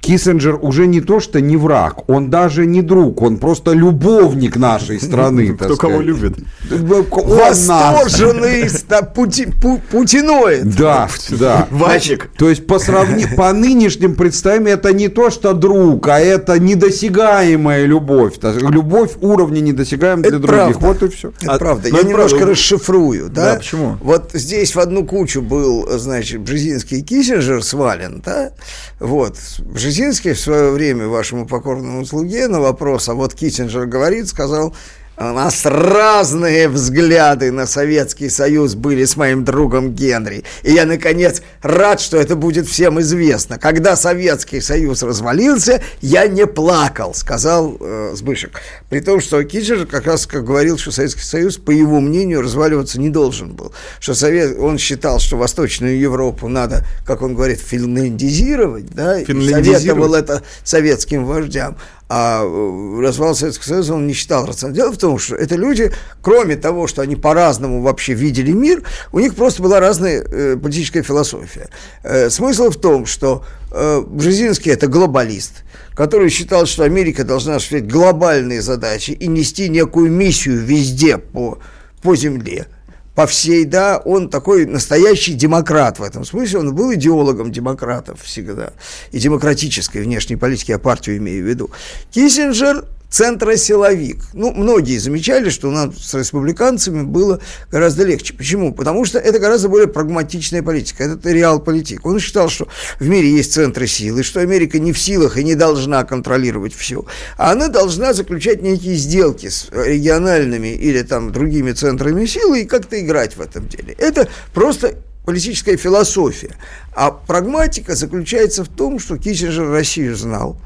[0.00, 4.98] Киссинджер уже не то что не враг, он даже не друг, он просто любовник нашей
[5.00, 5.54] страны.
[5.54, 6.38] Кто кого любит.
[6.70, 10.74] Восторженный ста- пути- пу- путиноид.
[10.76, 11.66] Да, да.
[11.70, 12.30] Вачик.
[12.38, 13.26] То есть по, сравни...
[13.36, 18.34] по нынешним представлениям это не то, что друг, а это недосягаемая любовь.
[18.42, 20.78] Любовь уровня недосягаем для Это других.
[20.78, 20.86] правда.
[20.86, 21.32] Вот и все.
[21.42, 21.88] Это А, правда.
[21.90, 22.52] ну, Я это немножко правда.
[22.52, 23.52] расшифрую, да?
[23.52, 23.96] Да, почему?
[24.00, 28.52] Вот здесь в одну кучу был, значит, Бжезинский и Киссинджер свален, да?
[28.98, 29.36] Вот.
[29.60, 29.89] Бжезинский
[30.34, 34.74] в свое время вашему покорному слуге на вопрос, а вот Киссинджер говорит, сказал,
[35.20, 40.44] у нас разные взгляды на Советский Союз были с моим другом Генри.
[40.62, 43.58] И я, наконец, рад, что это будет всем известно.
[43.58, 48.62] Когда Советский Союз развалился, я не плакал, сказал э, Сбышек.
[48.88, 52.98] При том, что Киссинджер как раз как говорил, что Советский Союз, по его мнению, разваливаться
[52.98, 53.72] не должен был.
[53.98, 59.82] Что Совет, он считал, что Восточную Европу надо, как он говорит, финляндизировать, да, и Финляндизировать.
[59.82, 61.76] советовал это советским вождям.
[62.12, 64.82] А э, развал Советского Союза он не считал рациональным.
[64.82, 65.92] Дело в том, что это люди,
[66.22, 68.82] кроме того, что они по-разному вообще видели мир,
[69.12, 71.68] у них просто была разная э, политическая философия.
[72.02, 75.62] Э, смысл в том, что э, Бжезинский– это глобалист,
[75.94, 81.60] который считал, что Америка должна осуществлять глобальные задачи и нести некую миссию везде по,
[82.02, 82.66] по земле
[83.14, 88.72] по всей, да, он такой настоящий демократ в этом смысле, он был идеологом демократов всегда,
[89.12, 91.70] и демократической внешней политики, я партию имею в виду.
[92.10, 94.22] Киссинджер центросиловик.
[94.32, 97.40] Ну, многие замечали, что у нас с республиканцами было
[97.70, 98.34] гораздо легче.
[98.34, 98.72] Почему?
[98.72, 102.06] Потому что это гораздо более прагматичная политика, это реал-политика.
[102.06, 102.68] Он считал, что
[103.00, 107.04] в мире есть центры силы, что Америка не в силах и не должна контролировать все,
[107.36, 113.00] а она должна заключать некие сделки с региональными или там другими центрами силы и как-то
[113.00, 113.94] играть в этом деле.
[113.98, 114.94] Это просто
[115.24, 116.56] политическая философия.
[116.94, 120.60] А прагматика заключается в том, что Киссинджер Россию знал,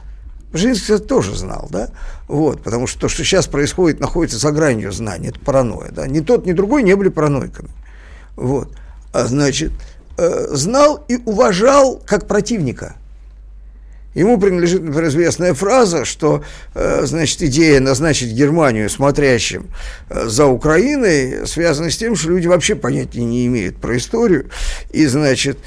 [0.54, 1.90] Бжезинский кстати, тоже знал, да,
[2.28, 6.20] вот, потому что то, что сейчас происходит, находится за гранью знания, это паранойя, да, ни
[6.20, 7.70] тот, ни другой не были параноиками,
[8.36, 8.70] вот,
[9.12, 9.72] а, значит,
[10.16, 12.94] э, знал и уважал как противника.
[14.14, 16.44] Ему принадлежит, например, известная фраза, что,
[16.74, 19.70] э, значит, идея назначить Германию смотрящим
[20.08, 24.50] э, за Украиной связана с тем, что люди вообще понятия не имеют про историю,
[24.92, 25.58] и, значит,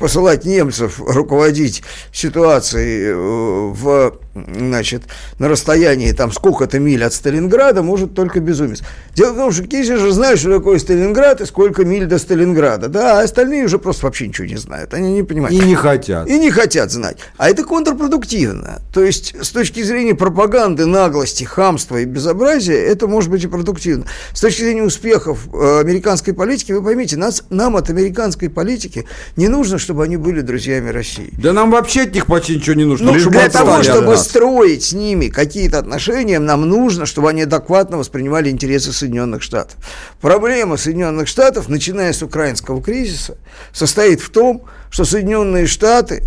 [0.00, 1.82] посылать немцев руководить
[2.14, 5.02] ситуацией в значит,
[5.38, 8.82] на расстоянии там сколько-то миль от Сталинграда, может только безумец.
[9.14, 13.20] Дело в том, что Киссинджер знает, что такое Сталинград и сколько миль до Сталинграда, да,
[13.20, 15.60] а остальные уже просто вообще ничего не знают, они не понимают.
[15.60, 16.28] И не хотят.
[16.28, 17.18] И не хотят знать.
[17.36, 18.80] А это контрпродуктивно.
[18.92, 24.06] То есть, с точки зрения пропаганды, наглости, хамства и безобразия, это может быть и продуктивно.
[24.32, 29.06] С точки зрения успехов э, американской политики, вы поймите, нас, нам от американской политики
[29.36, 31.32] не нужно, чтобы они были друзьями России.
[31.36, 33.12] Да нам вообще от них почти ничего не нужно.
[33.12, 34.16] Ну, для того, чтобы.
[34.22, 39.76] Строить с ними какие-то отношения, нам нужно, чтобы они адекватно воспринимали интересы Соединенных Штатов.
[40.20, 43.36] Проблема Соединенных Штатов, начиная с украинского кризиса,
[43.72, 46.24] состоит в том, что Соединенные Штаты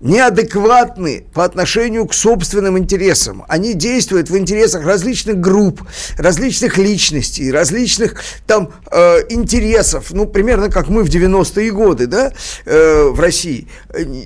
[0.00, 3.44] неадекватны по отношению к собственным интересам.
[3.48, 5.82] Они действуют в интересах различных групп,
[6.18, 10.10] различных личностей, различных там э, интересов.
[10.10, 12.32] Ну, примерно как мы в 90-е годы, да,
[12.66, 13.68] э, в России.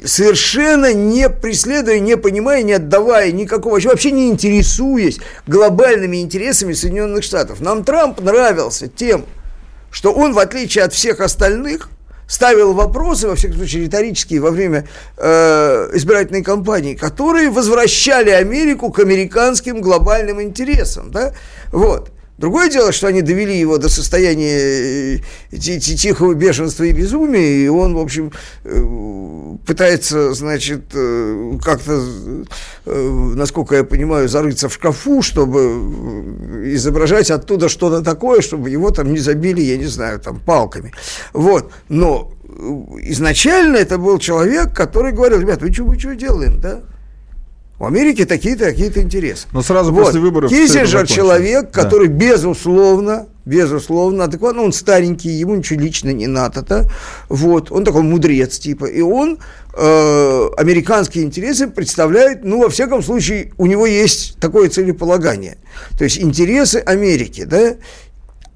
[0.05, 7.61] Совершенно не преследуя, не понимая, не отдавая никакого, вообще не интересуясь глобальными интересами Соединенных Штатов.
[7.61, 9.27] Нам Трамп нравился тем,
[9.91, 11.91] что он, в отличие от всех остальных,
[12.29, 19.01] ставил вопросы, во всяком случае риторические, во время э, избирательной кампании, которые возвращали Америку к
[19.01, 21.11] американским глобальным интересам.
[21.11, 21.33] Да?
[21.73, 22.13] Вот.
[22.39, 25.19] Другое дело, что они довели его до состояния э,
[25.51, 28.31] ти- ти- тихого бешенства и безумия, и он, в общем,
[28.65, 32.01] э, пытается, значит, э, как-то,
[32.87, 39.19] насколько я понимаю, зарыться в шкафу, чтобы изображать оттуда что-то такое, чтобы его там не
[39.19, 40.93] забили, я не знаю, там, палками.
[41.33, 41.73] Вот.
[41.89, 42.33] Но
[43.03, 46.83] изначально это был человек, который говорил, ребят, вы что, вы что делаем, да?
[47.79, 49.47] В Америке такие-то, такие-то интересы.
[49.53, 50.07] Но сразу Вот.
[50.07, 51.83] после выборов Киссинджер человек, Да.
[51.85, 56.87] который безусловно, безусловно, адекватно, он старенький, ему ничего лично не надо, да?
[57.29, 59.39] Вот, он такой мудрец типа, и он
[59.75, 65.59] э, американские интересы представляет, ну, во всяком случае, у него есть такое целеполагание,
[65.97, 67.77] то есть интересы Америки, да?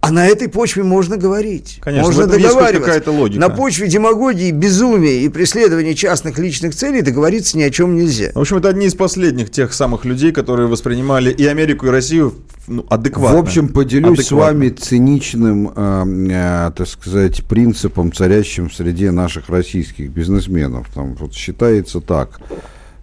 [0.02, 1.78] А на этой почве можно говорить.
[1.80, 2.80] Конечно, можно договариваться.
[2.80, 3.38] какая-то логика.
[3.38, 8.32] На почве демагогии, безумия и преследования частных личных целей договориться ни о чем нельзя.
[8.34, 12.34] В общем, это одни из последних тех самых людей, которые воспринимали и Америку, и Россию
[12.66, 13.38] ну, адекватно.
[13.38, 14.46] В общем, поделюсь с Адекватно.
[14.46, 20.88] вами циничным, э, э, так сказать, принципом, царящим среди наших российских бизнесменов.
[20.92, 22.40] Там вот считается так,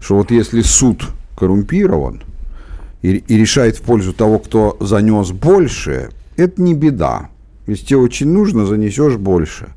[0.02, 1.06] что вот если суд
[1.38, 2.24] коррумпирован
[3.02, 7.30] и, и решает в пользу того, кто занес больше, это не беда.
[7.68, 9.70] Если тебе очень нужно, занесешь больше.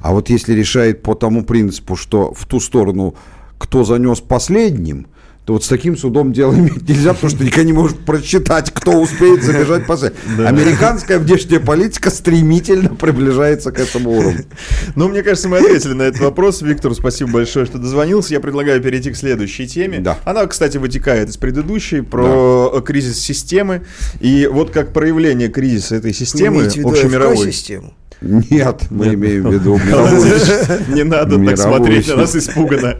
[0.00, 3.14] А вот если решает по тому принципу, что в ту сторону,
[3.58, 5.06] кто занес последним,
[5.48, 9.00] то вот с таким судом дело иметь нельзя, потому что никогда не может просчитать, кто
[9.00, 10.46] успеет забежать последним.
[10.46, 14.44] Американская внешняя политика стремительно приближается к этому уровню.
[14.94, 16.60] Ну, мне кажется, мы ответили на этот вопрос.
[16.60, 18.34] Виктор, спасибо большое, что дозвонился.
[18.34, 20.00] Я предлагаю перейти к следующей теме.
[20.00, 20.18] Да.
[20.26, 23.86] Она, кстати, вытекает из предыдущей про э, кризис системы.
[24.20, 27.36] И вот как проявление кризиса этой системы общемировой.
[27.36, 27.94] ФК-систему?
[28.20, 29.78] Нет, мы имеем в виду
[30.88, 32.96] Не надо так смотреть на нас испуганно.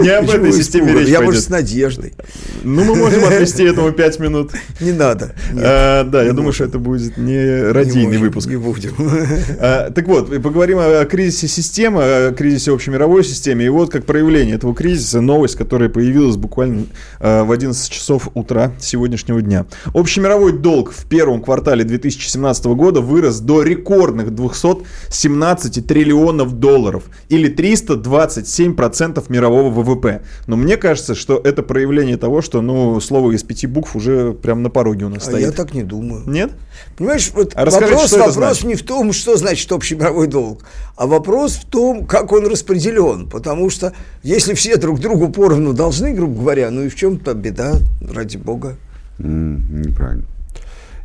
[0.00, 1.44] Не об этой системе речь Я, может, пойдет.
[1.44, 2.14] с надеждой.
[2.62, 4.52] Ну, мы можем отвести этому 5 минут.
[4.80, 5.34] Не надо.
[5.56, 8.48] А, Да, я думаю, что это будет не радийный выпуск.
[8.48, 8.92] Не будем.
[9.58, 13.66] А, Так вот, поговорим о кризисе системы, о кризисе общемировой системе.
[13.66, 16.86] И вот как проявление этого кризиса новость, которая появилась буквально
[17.20, 19.66] а, в 11 часов утра сегодняшнего дня.
[19.94, 29.24] Общемировой долг в первом квартале 2017 года вырос до рекордных 217 триллионов долларов или 327%
[29.28, 30.22] мирового ВВП.
[30.46, 34.62] Но мне кажется, что это проявление того, что ну, слово из пяти букв уже прям
[34.62, 35.40] на пороге у нас А стоит.
[35.46, 36.22] я так не думаю.
[36.26, 36.52] Нет?
[36.96, 38.64] Понимаешь, вот А расскажите, вопрос, что это вопрос значит?
[38.64, 40.62] не в том, что значит общий мировой долг,
[40.96, 43.28] а вопрос в том, как он распределен.
[43.28, 43.92] Потому что
[44.22, 47.74] если все друг другу поровну должны, грубо говоря, ну и в чем-то беда,
[48.12, 48.76] ради бога.
[49.18, 50.24] М, Неправильно.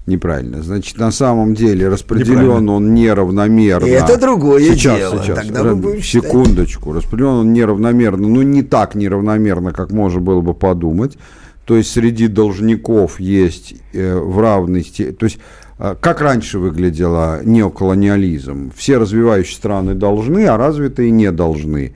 [0.08, 0.64] Неправильно.
[0.64, 3.86] Значит, на самом деле распределен он неравномерно.
[3.86, 5.22] Это другое сейчас, дело.
[5.24, 6.32] Сейчас, Тогда мы Рад- будем считать.
[6.32, 6.92] Секундочку.
[6.94, 8.28] Распределен он неравномерно.
[8.28, 11.18] Ну, не так неравномерно, как можно было бы подумать.
[11.66, 15.14] То есть, среди должников есть э, в равной степени...
[15.14, 15.38] То есть,
[15.78, 18.72] э, как раньше выглядело неоколониализм?
[18.76, 21.94] Все развивающие страны должны, а развитые не должны.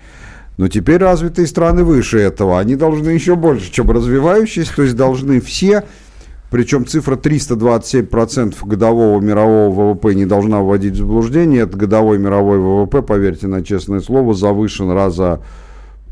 [0.57, 2.59] Но теперь развитые страны выше этого.
[2.59, 4.75] Они должны еще больше, чем развивающиеся.
[4.75, 5.83] То есть, должны все...
[6.55, 11.63] Причем цифра 327% годового мирового ВВП не должна вводить в заблуждение.
[11.63, 15.41] Это годовой мировой ВВП, поверьте на честное слово, завышен раза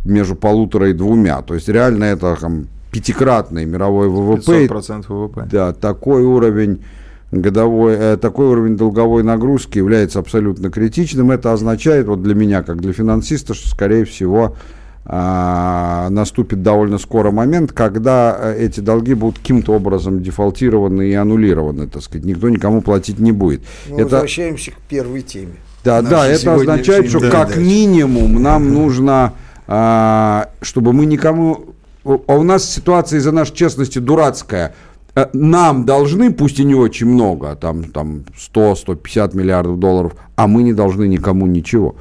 [0.03, 1.41] между полутора и двумя.
[1.43, 4.65] То есть реально это там, пятикратный мировой ВВП.
[4.65, 5.47] 500% ВВП.
[5.49, 6.83] Да, такой уровень
[7.31, 11.31] годовой, э, такой уровень долговой нагрузки является абсолютно критичным.
[11.31, 14.57] Это означает, вот для меня, как для финансиста, что, скорее всего,
[15.05, 21.87] а, наступит довольно скоро момент, когда э, эти долги будут каким-то образом дефолтированы и аннулированы,
[21.87, 22.25] так сказать.
[22.25, 23.61] Никто никому платить не будет.
[23.89, 25.55] Мы это, возвращаемся к первой теме.
[25.83, 27.59] да, да, это означает, что как передачи.
[27.59, 29.33] минимум нам нужно,
[29.67, 31.65] а, чтобы мы никому...
[32.05, 34.73] А у нас ситуация из-за нашей честности дурацкая.
[35.15, 40.63] Э, Нам должны, пусть и не очень много, там, там 100-150 миллиардов долларов, а мы
[40.63, 41.95] не должны никому ничего.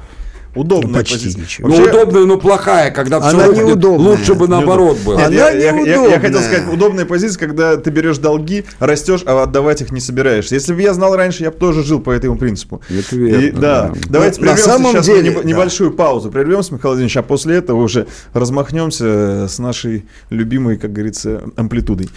[0.55, 1.41] Удобная почти позиция.
[1.41, 1.67] ничего.
[1.67, 4.09] Ну, удобная, но плохая, когда все Она неудобная.
[4.11, 5.17] лучше бы наоборот было.
[5.17, 6.19] Нет, Она я, я- я- я неудобная.
[6.19, 10.53] хотел сказать, удобная позиция, когда ты берешь долги, растешь, а отдавать их не собираешься.
[10.55, 12.81] Если бы я знал раньше, я бы тоже жил по этому принципу.
[12.89, 13.59] Это верно, И- да.
[13.59, 13.93] да.
[14.09, 15.47] Давайте Ну, на прервемся самом сейчас деле, на небо- да.
[15.49, 16.29] небольшую паузу.
[16.31, 22.09] Прервемся, Михаил Владимирович, а после этого уже размахнемся с нашей любимой, как говорится, амплитудой.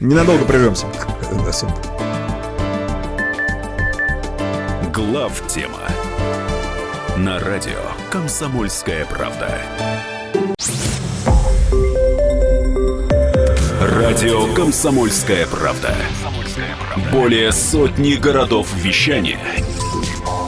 [0.00, 0.86] Ненадолго прервемся.
[4.94, 5.78] Глав тема
[7.18, 9.60] на радио Комсомольская правда.
[13.80, 15.96] Радио Комсомольская правда.
[17.10, 19.40] Более сотни городов вещания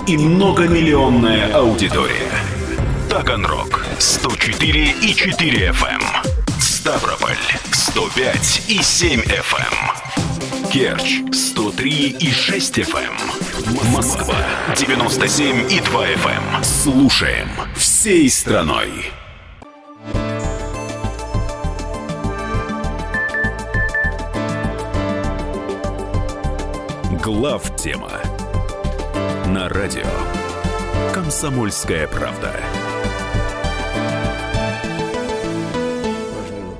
[0.06, 2.30] и многомиллионная аудитория.
[3.08, 6.02] Таганрог 104 и 4 FM.
[6.60, 7.36] Ставрополь
[7.72, 10.29] 105 и 7 FM.
[10.72, 13.92] Керчь 103 и 6 FM.
[13.92, 14.36] Москва
[14.76, 16.64] 97 и 2 FM.
[16.64, 18.90] Слушаем всей страной.
[27.22, 28.12] Глав тема
[29.46, 30.06] на радио
[31.12, 32.54] Комсомольская правда.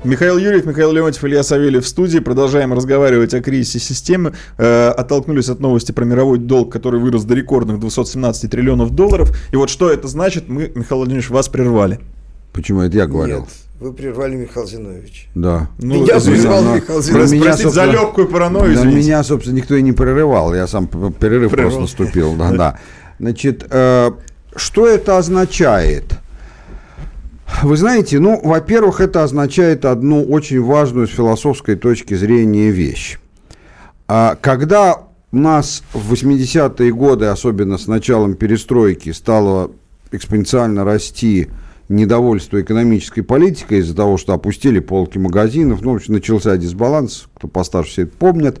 [0.03, 2.17] Михаил Юрьев, Михаил Леонтьев, Илья Савельев в студии.
[2.17, 4.33] Продолжаем разговаривать о кризисе системы.
[4.57, 9.31] Э, оттолкнулись от новости про мировой долг, который вырос до рекордных 217 триллионов долларов.
[9.51, 11.99] И вот что это значит, мы, Михаил Владимирович, вас прервали.
[12.51, 13.41] Почему это я говорил?
[13.41, 13.49] Нет,
[13.79, 15.29] вы прервали Михаил Зинович.
[15.35, 15.69] Да.
[15.77, 17.31] Ну, Я прервал но- Михаил Зинович.
[17.31, 18.97] меня, Простите за легкую паранойю, На извините.
[19.07, 20.55] меня, собственно, никто и не прерывал.
[20.55, 21.77] Я сам перерыв Прервал.
[21.77, 22.33] просто наступил.
[22.35, 22.79] Да, да.
[23.19, 24.11] Значит, э,
[24.55, 26.05] что это означает?
[27.63, 33.19] Вы знаете, ну, во-первых, это означает одну очень важную с философской точки зрения вещь.
[34.07, 39.71] А, Когда у нас в 80-е годы, особенно с началом перестройки, стало
[40.11, 41.49] экспоненциально расти
[41.87, 47.47] недовольство экономической политикой из-за того, что опустили полки магазинов, ну, в общем, начался дисбаланс, кто
[47.47, 48.59] постарше все это помнит,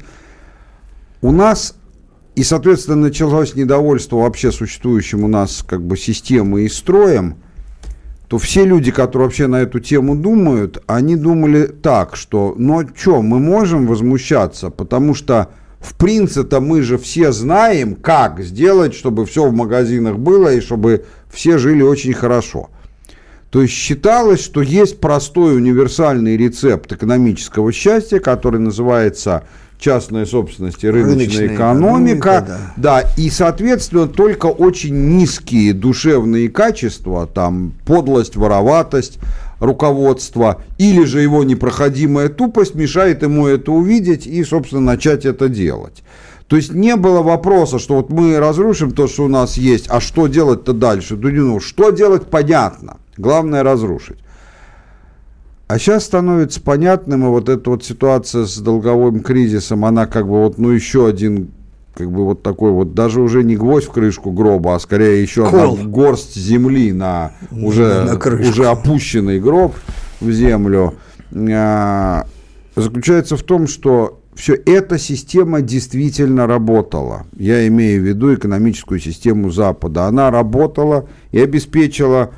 [1.21, 1.75] у нас
[2.35, 7.35] и, соответственно, началось недовольство вообще существующим у нас как бы системой и строем,
[8.31, 13.21] то все люди, которые вообще на эту тему думают, они думали так, что, ну что,
[13.21, 15.49] мы можем возмущаться, потому что
[15.81, 21.03] в принципе мы же все знаем, как сделать, чтобы все в магазинах было и чтобы
[21.29, 22.69] все жили очень хорошо.
[23.49, 29.43] То есть считалось, что есть простой универсальный рецепт экономического счастья, который называется
[29.81, 32.17] частная собственность и рыночная, Рыночная экономика.
[32.17, 33.03] экономика, да.
[33.17, 39.17] и, соответственно, только очень низкие душевные качества, там, подлость, вороватость,
[39.59, 46.03] руководство, или же его непроходимая тупость мешает ему это увидеть и, собственно, начать это делать.
[46.47, 49.99] То есть не было вопроса, что вот мы разрушим то, что у нас есть, а
[49.99, 51.15] что делать-то дальше?
[51.15, 52.97] Ну, что делать, понятно.
[53.17, 54.17] Главное разрушить.
[55.71, 60.41] А сейчас становится понятным, и вот эта вот ситуация с долговым кризисом, она как бы
[60.41, 61.51] вот, ну, еще один,
[61.93, 65.47] как бы вот такой вот, даже уже не гвоздь в крышку гроба, а скорее еще
[65.47, 65.75] Кол.
[65.75, 68.49] одна горсть земли на уже, на крышку.
[68.49, 69.73] уже опущенный гроб
[70.19, 70.95] в землю,
[71.33, 72.25] а,
[72.75, 77.27] заключается в том, что все эта система действительно работала.
[77.37, 80.07] Я имею в виду экономическую систему Запада.
[80.07, 82.31] Она работала и обеспечила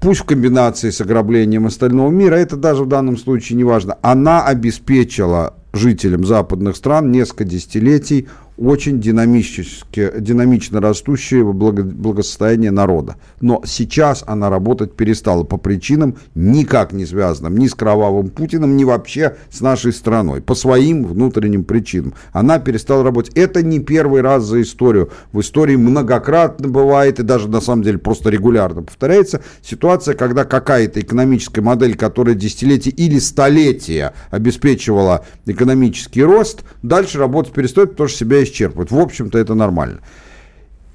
[0.00, 4.44] пусть в комбинации с ограблением остального мира, это даже в данном случае не важно, она
[4.44, 8.28] обеспечила жителям западных стран несколько десятилетий
[8.60, 13.16] очень динамически, динамично растущее благо- благосостояние народа.
[13.40, 18.84] Но сейчас она работать перестала по причинам никак не связанным ни с кровавым Путиным, ни
[18.84, 20.42] вообще с нашей страной.
[20.42, 22.14] По своим внутренним причинам.
[22.32, 23.32] Она перестала работать.
[23.34, 25.10] Это не первый раз за историю.
[25.32, 31.00] В истории многократно бывает и даже на самом деле просто регулярно повторяется ситуация, когда какая-то
[31.00, 38.49] экономическая модель, которая десятилетия или столетия обеспечивала экономический рост, дальше работать перестает, потому что себя
[38.50, 38.90] исчерпывает.
[38.90, 40.00] В общем-то, это нормально.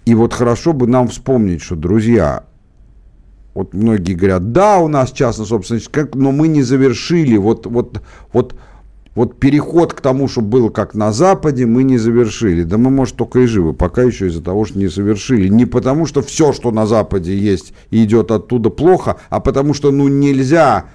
[0.06, 2.44] И вот хорошо бы нам вспомнить, что, друзья,
[3.54, 8.02] вот многие говорят, да, у нас частная собственность, как, но мы не завершили, вот, вот,
[8.34, 8.56] вот
[9.16, 12.64] вот переход к тому, чтобы было как на Западе, мы не завершили.
[12.64, 15.48] Да мы, может, только и живы, пока еще из-за того, что не совершили.
[15.48, 19.92] Не потому, что все, что на Западе есть и идет оттуда плохо, а потому что,
[19.92, 20.88] ну, нельзя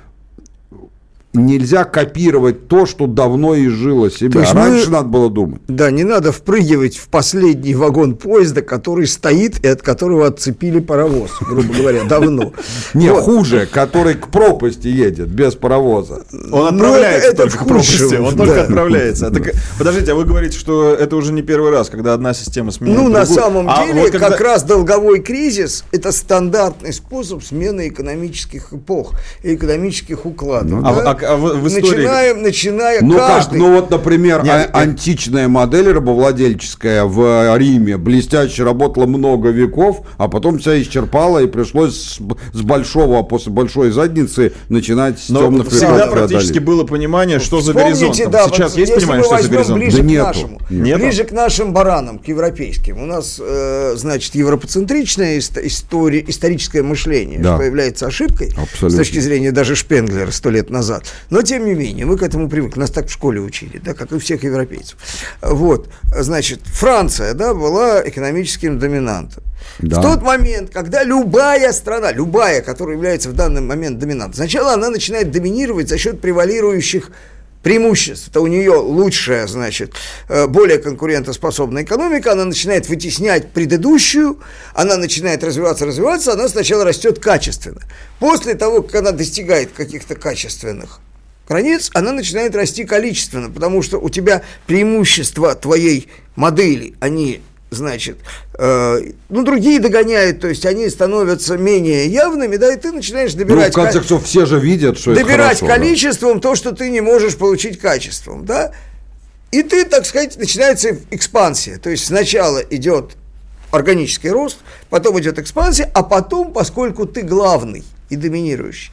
[1.32, 4.40] нельзя копировать то, что давно изжило себя.
[4.40, 5.60] есть Раньше мы- надо было думать.
[5.68, 11.30] Да, не надо впрыгивать в последний вагон поезда, который стоит и от которого отцепили паровоз,
[11.40, 12.52] грубо говоря, давно.
[12.94, 16.24] Не, хуже, который к пропасти едет без паровоза.
[16.32, 19.30] Он Ну, отправляется только в к пропасти, он только отправляется.
[19.40, 22.98] А подождите, а вы говорите, что это уже не первый раз, когда одна система сменяет
[22.98, 29.12] Ну, на самом А деле, как раз долговой кризис– это стандартный способ смены экономических эпох
[29.42, 30.80] и экономических укладов.
[30.80, 30.92] Ну, а
[31.22, 33.50] в- а- в- в истории- Начинаем, начиная Ну каждый...
[33.52, 34.70] как, ну вот, например, Нет, а- нет.
[34.72, 41.94] античная модель рабовладельческая в Риме блестяще работала много веков, а потом вся исчерпала и пришлось
[41.96, 42.18] с,
[42.52, 47.60] с большого, а после большой задницы начинать с Но темных всегда практически было понимание, что
[47.60, 48.30] за Вспомните, горизонтом.
[48.32, 49.78] да, Сейчас вот есть понимание, что за горизонтом?
[49.80, 50.24] Ближе Да к нету.
[50.26, 50.98] нашему, Нету?
[51.00, 53.00] ближе к нашим баранам, к европейским.
[53.02, 57.56] У нас, э, значит, европоцентричное ист- истори- историческое мышление, Да.
[57.56, 58.90] что является ошибкой Абсолютно.
[58.90, 61.04] с точки зрения даже Шпенглера сто лет назад.
[61.30, 62.80] Но, тем не менее, мы к этому привыкли.
[62.80, 64.96] Нас так в школе учили, да, как и всех европейцев.
[65.42, 69.42] Вот, значит, Франция, да, была экономическим доминантом.
[69.78, 70.00] Да.
[70.00, 74.90] В тот момент, когда любая страна, любая, которая является в данный момент доминантом, сначала она
[74.90, 77.10] начинает доминировать за счет превалирующих
[77.62, 78.28] преимуществ.
[78.28, 79.94] Это у нее лучшая, значит,
[80.28, 84.38] э, более конкурентоспособная экономика, она начинает вытеснять предыдущую,
[84.74, 87.82] она начинает развиваться, развиваться, она сначала растет качественно.
[88.18, 91.00] После того, как она достигает каких-то качественных
[91.48, 98.18] границ, она начинает расти количественно, потому что у тебя преимущества твоей модели, они значит,
[98.58, 103.40] э, ну, другие догоняют, то есть они становятся менее явными, да, и ты начинаешь Ну,
[103.40, 103.72] добирать...
[103.72, 105.74] в конце концов, все же видят, что это добирать хорошо, да.
[105.76, 108.72] количеством то, что ты не можешь получить качеством, да?
[109.52, 111.78] И ты, так сказать, начинается экспансия.
[111.78, 113.16] То есть сначала идет
[113.72, 114.58] органический рост,
[114.90, 118.92] потом идет экспансия, а потом, поскольку ты главный и доминирующий,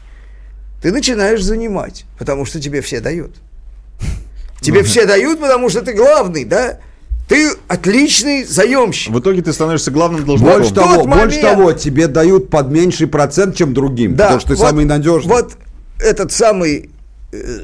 [0.81, 3.35] ты начинаешь занимать, потому что тебе все дают.
[4.61, 6.79] Тебе все дают, потому что ты главный, да?
[7.27, 9.13] Ты отличный заемщик.
[9.13, 10.55] В итоге ты становишься главным должником.
[10.59, 14.49] Больше того, момент- больше того, тебе дают под меньший процент, чем другим, Да, потому что
[14.49, 15.29] ты вот- самый надежный.
[15.29, 15.53] Вот
[15.99, 16.89] этот самый
[17.33, 17.59] э,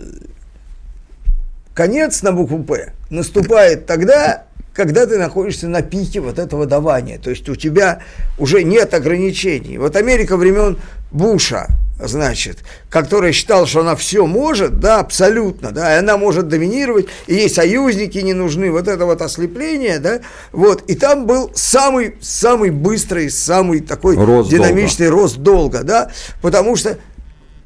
[1.74, 4.44] конец на букву П наступает тогда,
[4.74, 7.18] когда ты находишься на пике вот этого давания.
[7.18, 8.00] То есть у тебя
[8.38, 9.78] уже нет ограничений.
[9.78, 10.78] Вот Америка времен
[11.14, 11.68] Буша,
[12.00, 12.60] значит,
[12.90, 17.50] которая считала, что она все может, да, абсолютно, да, и она может доминировать, и ей
[17.50, 23.30] союзники не нужны, вот это вот ослепление, да, вот, и там был самый, самый быстрый,
[23.30, 24.50] самый такой Рост долга.
[24.50, 26.12] динамичный рост долга, да,
[26.42, 26.98] потому что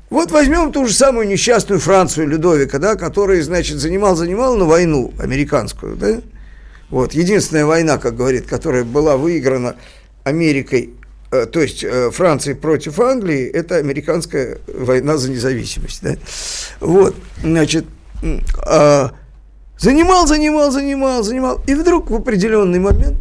[0.09, 5.95] вот возьмем ту же самую несчастную Францию Людовика, да, который, значит, занимал-занимал на войну американскую,
[5.95, 6.17] да,
[6.89, 9.75] вот, единственная война, как говорит, которая была выиграна
[10.23, 10.93] Америкой,
[11.29, 16.15] то есть э, Францией против Англии, это американская война за независимость, да,
[16.79, 17.85] вот, значит,
[18.65, 19.11] а,
[19.77, 23.17] занимал, занимал, занимал, занимал, и вдруг в определенный момент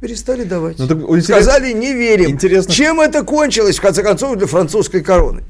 [0.00, 0.78] перестали давать.
[0.78, 2.30] Ну, так интерес- Сказали, не верим.
[2.30, 2.72] Интересно.
[2.72, 5.44] Чем это кончилось, в конце концов, для французской короны?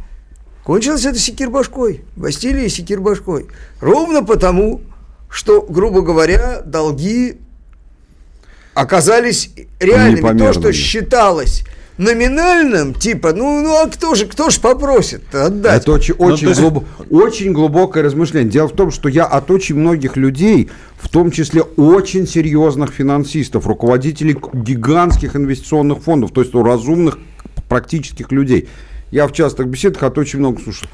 [0.64, 3.46] Кончилось это секирбашкой, Бастилия секирбашкой.
[3.80, 4.82] Ровно потому,
[5.28, 7.38] что, грубо говоря, долги
[8.74, 9.50] оказались
[9.80, 10.38] реальными.
[10.38, 11.64] То, что считалось
[11.98, 15.82] номинальным, типа, ну, ну а кто же, кто же попросит отдать?
[15.82, 18.50] Это очень, Ну, очень, то есть- глубо- очень глубокое размышление.
[18.50, 23.66] Дело в том, что я от очень многих людей, в том числе очень серьезных финансистов,
[23.66, 27.18] руководителей гигантских инвестиционных фондов, то есть у разумных
[27.68, 28.68] практических людей,
[29.10, 30.88] я в частых беседах от очень много слушал.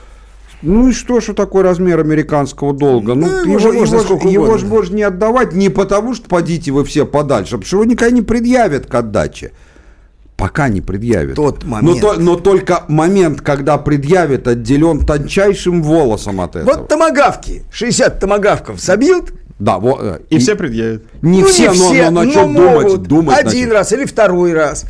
[0.62, 3.14] Ну и что, что такой размер американского долга?
[3.14, 4.58] Ну, Ну, его, его же можно его сколько его угодно.
[4.58, 7.84] же можно не отдавать не потому, что подите вы все подальше, а потому что его
[7.84, 9.52] никогда не предъявят к отдаче.
[10.36, 11.34] Пока не предъявят.
[11.34, 12.00] Тот Но, момент.
[12.00, 16.76] то- но только момент, когда предъявит, отделен тончайшим волосом от этого.
[16.76, 21.02] Вот томагавки, 60 томагавков забьют, Да, вот, э, И все предъявят.
[21.22, 23.02] Не ну, все, не но, все, но начнут но думать, могут.
[23.02, 23.72] думать один начнут.
[23.72, 24.84] раз или второй раз.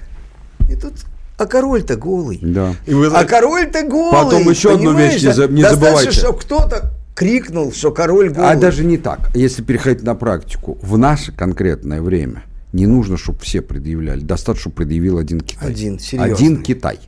[0.71, 0.93] И тут,
[1.39, 2.39] а король-то голый.
[2.43, 2.75] Да.
[2.87, 4.13] И вы- А король-то голый.
[4.13, 6.11] Потом еще одну вещь не за- не Достаточно, забывайте.
[6.13, 8.51] чтобы кто-то крикнул, что король голый.
[8.51, 9.31] А даже не так.
[9.35, 14.21] Если переходить на практику, в наше конкретное время не нужно, чтобы все предъявляли.
[14.21, 15.71] Достаточно, чтобы предъявил один Китай.
[15.71, 16.35] Один, серьезный.
[16.35, 16.99] Один Китай.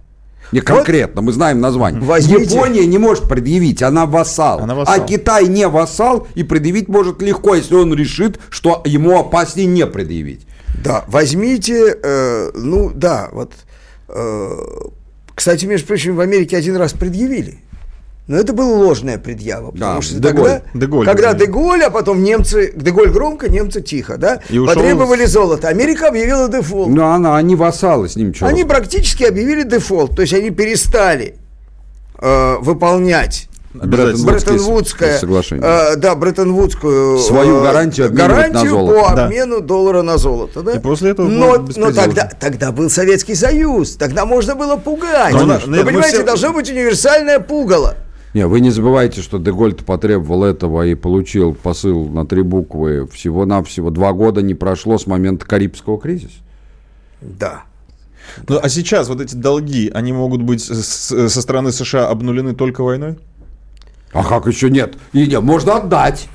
[0.52, 2.00] Не конкретно, мы знаем название.
[2.00, 4.58] Возьмите- Япония не может предъявить, она вассал.
[4.60, 4.94] Она вассал.
[4.96, 9.86] А Китай не вассал и предъявить может легко, если он решит, что ему опаснее не
[9.86, 10.46] предъявить.
[10.82, 13.52] Да, возьмите, э, ну да, вот,
[15.34, 17.58] кстати, между прочим, в Америке один раз предъявили.
[18.26, 20.34] Но это была ложная предъява, потому Да, что Деголь.
[20.34, 21.38] тогда, Деголь, когда да.
[21.40, 25.66] Деголь, а потом немцы, Деголь громко, немцы тихо, да, И ушел потребовали золото.
[25.66, 26.90] Америка объявила дефолт.
[26.90, 28.46] Ну, она, они вассалы с ним что?
[28.46, 31.34] Они практически объявили дефолт, то есть они перестали
[32.20, 35.64] э, выполнять Бреттон-Вудское, соглашение.
[35.64, 39.00] э, да, Бреттон-Вудскую Свою э, гарантию обменивать на гарантию золото.
[39.10, 39.24] по Да.
[39.26, 40.72] обмену доллара на золото, да?
[40.72, 45.32] И после этого но, было но тогда, тогда был Советский Союз, тогда можно было пугать.
[45.32, 47.94] Но Вы на- нет, мы понимаете, все- должно быть универсальное пугало.
[48.34, 53.06] Не, вы не забывайте, что Деголь потребовал этого и получил посыл на три буквы.
[53.12, 56.34] Всего-навсего два года не прошло с момента Карибского кризиса.
[57.20, 57.62] Да.
[58.48, 63.18] Ну, а сейчас вот эти долги, они могут быть со стороны США обнулены только войной?
[64.12, 64.94] А как еще нет?
[65.12, 66.28] И не, можно отдать.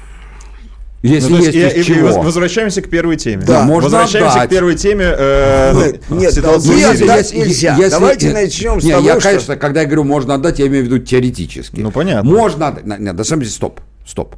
[1.01, 2.07] Если Ну, есть, есть, и- из и- и чего.
[2.07, 3.43] воз- возвращаемся к первой теме.
[3.45, 4.47] Да, можно Возвращаемся отдать.
[4.49, 5.05] к первой теме.
[5.05, 7.03] э, Нет, ну, нет, ситуации в Сирии.
[7.03, 7.78] отдать нельзя.
[7.91, 10.84] Давайте начнем с не, того, я, что- конечно, когда я говорю можно отдать, я имею
[10.84, 11.80] в виду теоретически.
[11.80, 12.28] Ну, понятно.
[12.28, 12.86] Можно отдать.
[12.99, 14.36] Нет, на самом деле, стоп, стоп.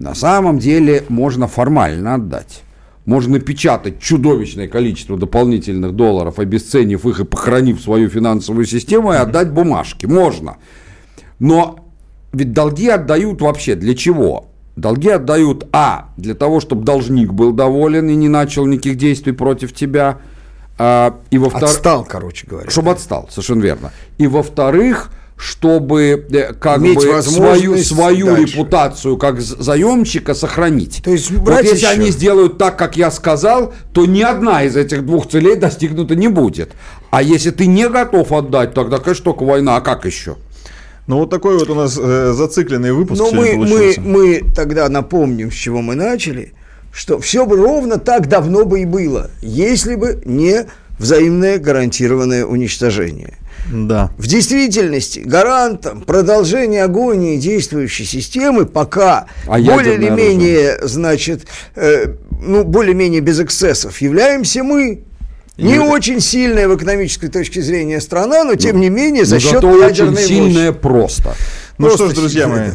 [0.00, 2.62] На самом деле можно формально отдать.
[3.04, 9.50] Можно напечатать чудовищное количество дополнительных долларов, обесценив их и похоронив свою финансовую систему, и отдать
[9.52, 10.06] бумажки.
[10.06, 10.56] Можно.
[11.38, 11.87] Но
[12.32, 14.46] ведь долги отдают вообще для чего?
[14.76, 19.72] Долги отдают, а, для того, чтобы должник был доволен и не начал никаких действий против
[19.72, 20.18] тебя,
[20.78, 21.70] а, и во вторых...
[21.70, 22.70] Отстал, короче говоря.
[22.70, 23.92] Чтобы отстал, совершенно верно.
[24.18, 28.54] И во-вторых, чтобы э, как Иметь бы свою, свою дальше.
[28.54, 31.00] репутацию как заемщика сохранить.
[31.04, 31.86] То есть вот если еще.
[31.86, 36.26] они сделают так, как я сказал, то ни одна из этих двух целей достигнута не
[36.26, 36.72] будет.
[37.10, 40.36] А если ты не готов отдать, тогда, конечно, только война, а как еще?
[41.08, 44.00] Ну, вот такой вот у нас э, зацикленный выпуск Но мы, мы, получился.
[44.02, 46.52] мы тогда напомним, с чего мы начали,
[46.92, 50.66] что все бы ровно так давно бы и было, если бы не
[50.98, 53.38] взаимное гарантированное уничтожение.
[53.72, 54.10] Да.
[54.18, 62.64] В действительности гарантом продолжения агонии действующей системы пока А более или менее, значит, э, ну,
[62.64, 65.04] более-менее без эксцессов являемся мы.
[65.58, 69.54] Не И- очень сильная в экономической точке зрения страна, но тем не менее за счет
[69.54, 70.26] зато очень ядерной мощи.
[70.26, 71.34] сильное просто.
[71.78, 72.70] Ну Просто что ж, друзья мои,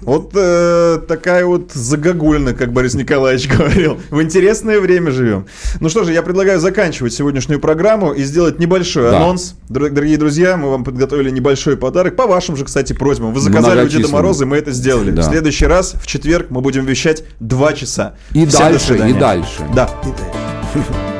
[0.00, 3.98] вот э, такая вот загогульна, как Борис Николаевич говорил.
[4.10, 5.46] В интересное время живем.
[5.80, 9.16] Ну что же, я предлагаю заканчивать сегодняшнюю программу и сделать небольшой Да.
[9.18, 9.54] анонс.
[9.68, 12.14] Дор- Дорогие друзья, мы вам подготовили небольшой подарок.
[12.16, 13.32] По вашим же, кстати, просьбам.
[13.32, 14.08] Вы заказали у Деда.
[14.08, 15.10] Мороза, и мы это сделали.
[15.10, 15.22] Да.
[15.22, 18.14] В следующий раз, в четверг, мы будем вещать два часа.
[18.32, 19.10] И Всем до дальше, свидания.
[19.16, 19.62] и дальше.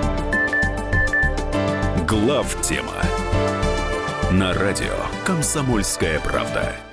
[2.10, 3.02] Глав тема
[4.32, 4.96] на радио
[5.26, 6.87] Комсомольская правда.